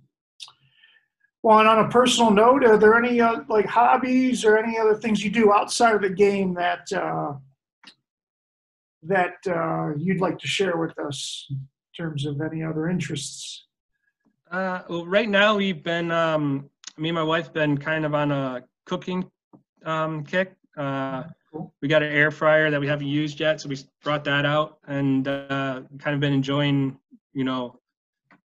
well, 1.43 1.60
and 1.60 1.67
on 1.67 1.86
a 1.86 1.89
personal 1.89 2.32
note, 2.32 2.63
are 2.63 2.78
there 2.78 2.95
any 2.95 3.21
uh, 3.21 3.41
like 3.47 3.67
hobbies 3.67 4.43
or 4.43 4.58
any 4.58 4.80
other 4.80 4.95
things 4.95 5.23
you 5.23 5.30
do 5.30 5.54
outside 5.54 5.93
of 5.93 6.01
the 6.01 6.10
game 6.10 6.56
that 6.56 6.91
uh, 6.91 7.34
that 9.04 9.36
uh, 9.47 9.95
you'd 9.95 10.21
like 10.21 10.39
to 10.39 10.47
share 10.47 10.78
with 10.78 10.97
us 10.99 11.45
in 11.51 11.60
terms 11.95 12.25
of 12.25 12.41
any 12.41 12.63
other 12.63 12.89
interests? 12.89 13.67
Uh, 14.51 14.82
well, 14.89 15.06
right 15.06 15.30
now 15.30 15.56
we've 15.56 15.84
been, 15.84 16.12
um, 16.12 16.69
me 16.97 17.10
and 17.10 17.15
my 17.15 17.23
wife 17.23 17.51
been 17.54 17.78
kind 17.78 18.06
of 18.06 18.13
on 18.13 18.32
a 18.32 18.63
cooking 18.86 19.30
um, 19.86 20.23
kick. 20.23 20.56
Uh, 20.78 21.23
Cool. 21.51 21.73
we 21.82 21.88
got 21.88 22.04
an 22.04 22.12
air 22.12 22.32
fryer 22.32 22.69
that 22.69 22.82
we 22.82 22.88
haven't 22.88 23.08
used 23.08 23.39
yet, 23.39 23.62
so 23.62 23.69
we 23.69 23.78
brought 24.04 24.25
that 24.25 24.45
out 24.45 24.80
and 24.88 25.25
uh, 25.28 25.84
kind 25.99 26.13
of 26.13 26.19
been 26.19 26.34
enjoying, 26.34 26.97
you 27.34 27.45
know, 27.45 27.80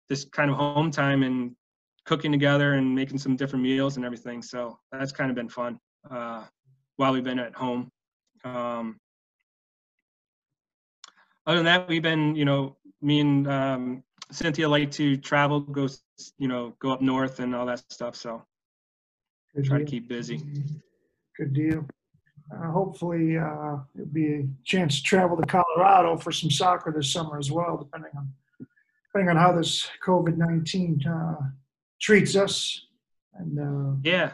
this 0.09 0.25
kind 0.25 0.49
of 0.49 0.57
home 0.57 0.91
time 0.91 1.23
and 1.23 1.55
cooking 2.05 2.31
together 2.31 2.73
and 2.73 2.93
making 2.93 3.17
some 3.17 3.35
different 3.35 3.63
meals 3.63 3.95
and 3.95 4.05
everything. 4.05 4.41
So 4.41 4.77
that's 4.91 5.11
kind 5.11 5.29
of 5.29 5.35
been 5.35 5.49
fun 5.49 5.79
uh, 6.09 6.43
while 6.97 7.13
we've 7.13 7.23
been 7.23 7.39
at 7.39 7.53
home. 7.53 7.89
Um, 8.43 8.99
other 11.45 11.57
than 11.57 11.65
that, 11.65 11.87
we've 11.87 12.01
been, 12.01 12.35
you 12.35 12.45
know, 12.45 12.77
me 13.01 13.19
and 13.19 13.47
um, 13.47 14.03
Cynthia 14.31 14.67
like 14.67 14.91
to 14.91 15.17
travel, 15.17 15.61
go, 15.61 15.87
you 16.37 16.47
know, 16.47 16.75
go 16.79 16.91
up 16.91 17.01
north 17.01 17.39
and 17.39 17.55
all 17.55 17.65
that 17.65 17.83
stuff. 17.91 18.15
So 18.15 18.43
Good 19.55 19.65
try 19.65 19.77
to 19.79 19.85
keep 19.85 20.07
busy. 20.07 20.41
Good 21.37 21.53
deal. 21.53 21.85
Uh, 22.51 22.71
hopefully, 22.71 23.37
uh, 23.37 23.77
it'll 23.95 24.05
be 24.11 24.33
a 24.33 24.47
chance 24.63 24.97
to 24.97 25.03
travel 25.03 25.37
to 25.37 25.43
Colorado 25.45 26.17
for 26.17 26.31
some 26.31 26.51
soccer 26.51 26.91
this 26.91 27.11
summer 27.11 27.37
as 27.37 27.51
well, 27.51 27.77
depending 27.77 28.11
on 28.17 28.31
depending 29.13 29.35
on 29.35 29.41
how 29.41 29.55
this 29.55 29.87
COVID 30.05 30.37
nineteen 30.37 30.99
uh, 31.07 31.35
treats 32.01 32.35
us. 32.35 32.87
And 33.35 33.59
uh, 33.59 33.95
Yeah, 34.03 34.33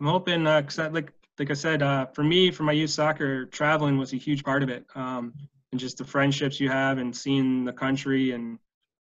I'm 0.00 0.06
hoping 0.06 0.44
because 0.44 0.78
I, 0.78 0.88
like 0.88 1.12
like 1.38 1.50
I 1.50 1.54
said, 1.54 1.82
uh, 1.82 2.06
for 2.06 2.22
me, 2.22 2.50
for 2.50 2.62
my 2.62 2.72
youth 2.72 2.90
soccer, 2.90 3.46
traveling 3.46 3.96
was 3.96 4.12
a 4.12 4.16
huge 4.16 4.44
part 4.44 4.62
of 4.62 4.68
it, 4.68 4.84
um, 4.94 5.32
and 5.70 5.80
just 5.80 5.98
the 5.98 6.04
friendships 6.04 6.60
you 6.60 6.68
have 6.68 6.98
and 6.98 7.16
seeing 7.16 7.64
the 7.64 7.72
country 7.72 8.32
and 8.32 8.58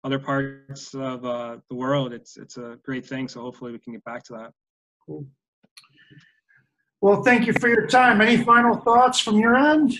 other 0.04 0.18
parts 0.18 0.94
of 0.94 1.24
uh, 1.24 1.58
the 1.68 1.74
world. 1.74 2.12
It's 2.12 2.36
it's 2.36 2.56
a 2.56 2.78
great 2.82 3.04
thing. 3.04 3.28
So 3.28 3.40
hopefully 3.42 3.72
we 3.72 3.78
can 3.78 3.92
get 3.92 4.04
back 4.04 4.22
to 4.24 4.32
that. 4.34 4.52
cool. 5.04 5.26
Well, 7.02 7.22
thank 7.22 7.46
you 7.46 7.52
for 7.52 7.68
your 7.68 7.86
time. 7.86 8.22
Any 8.22 8.42
final 8.42 8.76
thoughts 8.76 9.18
from 9.18 9.38
your 9.38 9.54
end? 9.54 9.92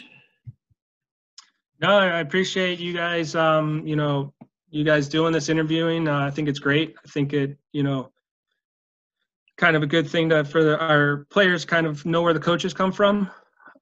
No, 1.79 1.99
I 1.99 2.21
appreciate 2.21 2.79
you 2.79 2.95
guys. 2.95 3.35
Um, 3.35 3.87
you 3.87 3.97
know, 3.97 4.33
you 4.75 4.83
guys 4.83 5.09
doing 5.09 5.33
this 5.33 5.49
interviewing. 5.49 6.09
Uh, 6.09 6.19
I 6.19 6.31
think 6.31 6.49
it's 6.49 6.59
great. 6.59 6.97
I 7.05 7.09
think 7.09 7.33
it, 7.33 7.57
you 7.73 7.85
know, 7.85 8.11
kind 9.57 9.77
of 9.77 9.85
a 9.85 9.87
good 9.87 10.11
thing 10.11 10.29
to 10.31 10.45
for 10.45 10.65
the, 10.65 10.79
our 10.79 11.27
players 11.31 11.65
kind 11.65 11.87
of 11.87 12.05
know 12.05 12.23
where 12.23 12.35
the 12.35 12.41
coaches 12.41 12.75
come 12.75 12.91
from. 12.91 13.31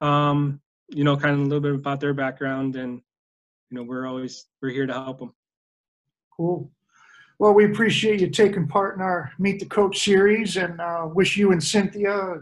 Um, 0.03 0.61
you 0.89 1.03
know, 1.03 1.17
kind 1.17 1.35
of 1.35 1.41
a 1.41 1.45
little 1.45 1.61
bit 1.61 1.75
about 1.75 2.01
their 2.01 2.13
background, 2.13 2.77
and 2.77 3.01
you 3.71 3.77
know, 3.77 3.83
we're 3.83 4.07
always 4.07 4.45
we're 4.61 4.69
here 4.69 4.87
to 4.87 4.93
help 4.93 5.19
them. 5.21 5.33
Cool. 6.37 6.71
Well, 7.39 7.55
we 7.55 7.65
appreciate 7.65 8.21
you 8.21 8.29
taking 8.29 8.69
part 8.69 8.95
in 8.95 9.01
our 9.01 9.33
Meet 9.39 9.61
the 9.61 9.67
Coach 9.67 9.99
series, 9.99 10.59
and 10.59 10.79
uh, 10.79 11.09
wish 11.11 11.39
you 11.39 11.53
and 11.53 11.65
Cynthia 11.65 12.41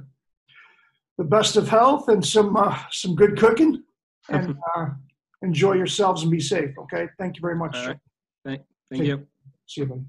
the 1.18 1.24
best 1.24 1.56
of 1.56 1.68
health 1.68 2.08
and 2.08 2.26
some 2.26 2.56
uh, 2.56 2.76
some 2.90 3.14
good 3.14 3.38
cooking. 3.38 3.84
And 4.28 4.56
uh, 4.76 4.86
enjoy 5.42 5.72
yourselves 5.72 6.22
and 6.22 6.30
be 6.30 6.38
safe. 6.38 6.78
Okay. 6.78 7.08
Thank 7.18 7.36
you 7.36 7.40
very 7.40 7.56
much. 7.56 7.74
All 8.44 8.52
right. 8.52 8.64
Thank, 8.90 9.02
thank 9.02 9.04
you. 9.04 9.26
See 9.66 9.80
you, 9.82 9.86
buddy. 9.86 10.04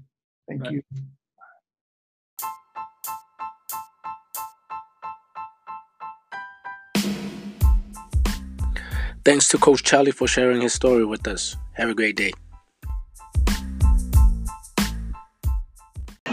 Thank 0.48 0.64
Bye. 0.64 0.70
you. 0.70 0.82
Thanks 9.24 9.46
to 9.48 9.58
Coach 9.58 9.84
Charlie 9.84 10.10
for 10.10 10.26
sharing 10.26 10.62
his 10.62 10.72
story 10.72 11.04
with 11.04 11.28
us. 11.28 11.56
Have 11.74 11.90
a 11.90 11.94
great 11.94 12.16
day. 12.16 12.32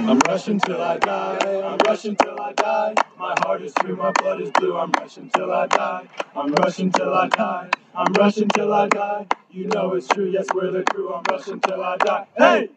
I'm 0.09 0.17
rushing 0.21 0.59
till 0.59 0.81
I 0.81 0.97
die. 0.97 1.61
I'm 1.61 1.77
rushing 1.85 2.15
till 2.15 2.41
I 2.41 2.51
die. 2.53 2.95
My 3.19 3.35
heart 3.41 3.61
is 3.61 3.71
true, 3.75 3.95
my 3.95 4.11
blood 4.13 4.41
is 4.41 4.49
blue. 4.55 4.75
I'm 4.75 4.91
rushing 4.93 5.29
till 5.29 5.51
I 5.51 5.67
die. 5.67 6.07
I'm 6.35 6.51
rushing 6.51 6.91
till 6.91 7.13
I 7.13 7.27
die. 7.27 7.69
I'm 7.93 8.11
rushing 8.13 8.47
till 8.47 8.73
I 8.73 8.87
die. 8.87 9.27
You 9.51 9.67
know 9.67 9.93
it's 9.93 10.07
true, 10.07 10.25
yes, 10.31 10.47
we're 10.51 10.71
the 10.71 10.81
crew. 10.81 11.13
I'm 11.13 11.21
rushing 11.29 11.59
till 11.59 11.83
I 11.83 11.97
die. 11.97 12.25
Hey! 12.35 12.69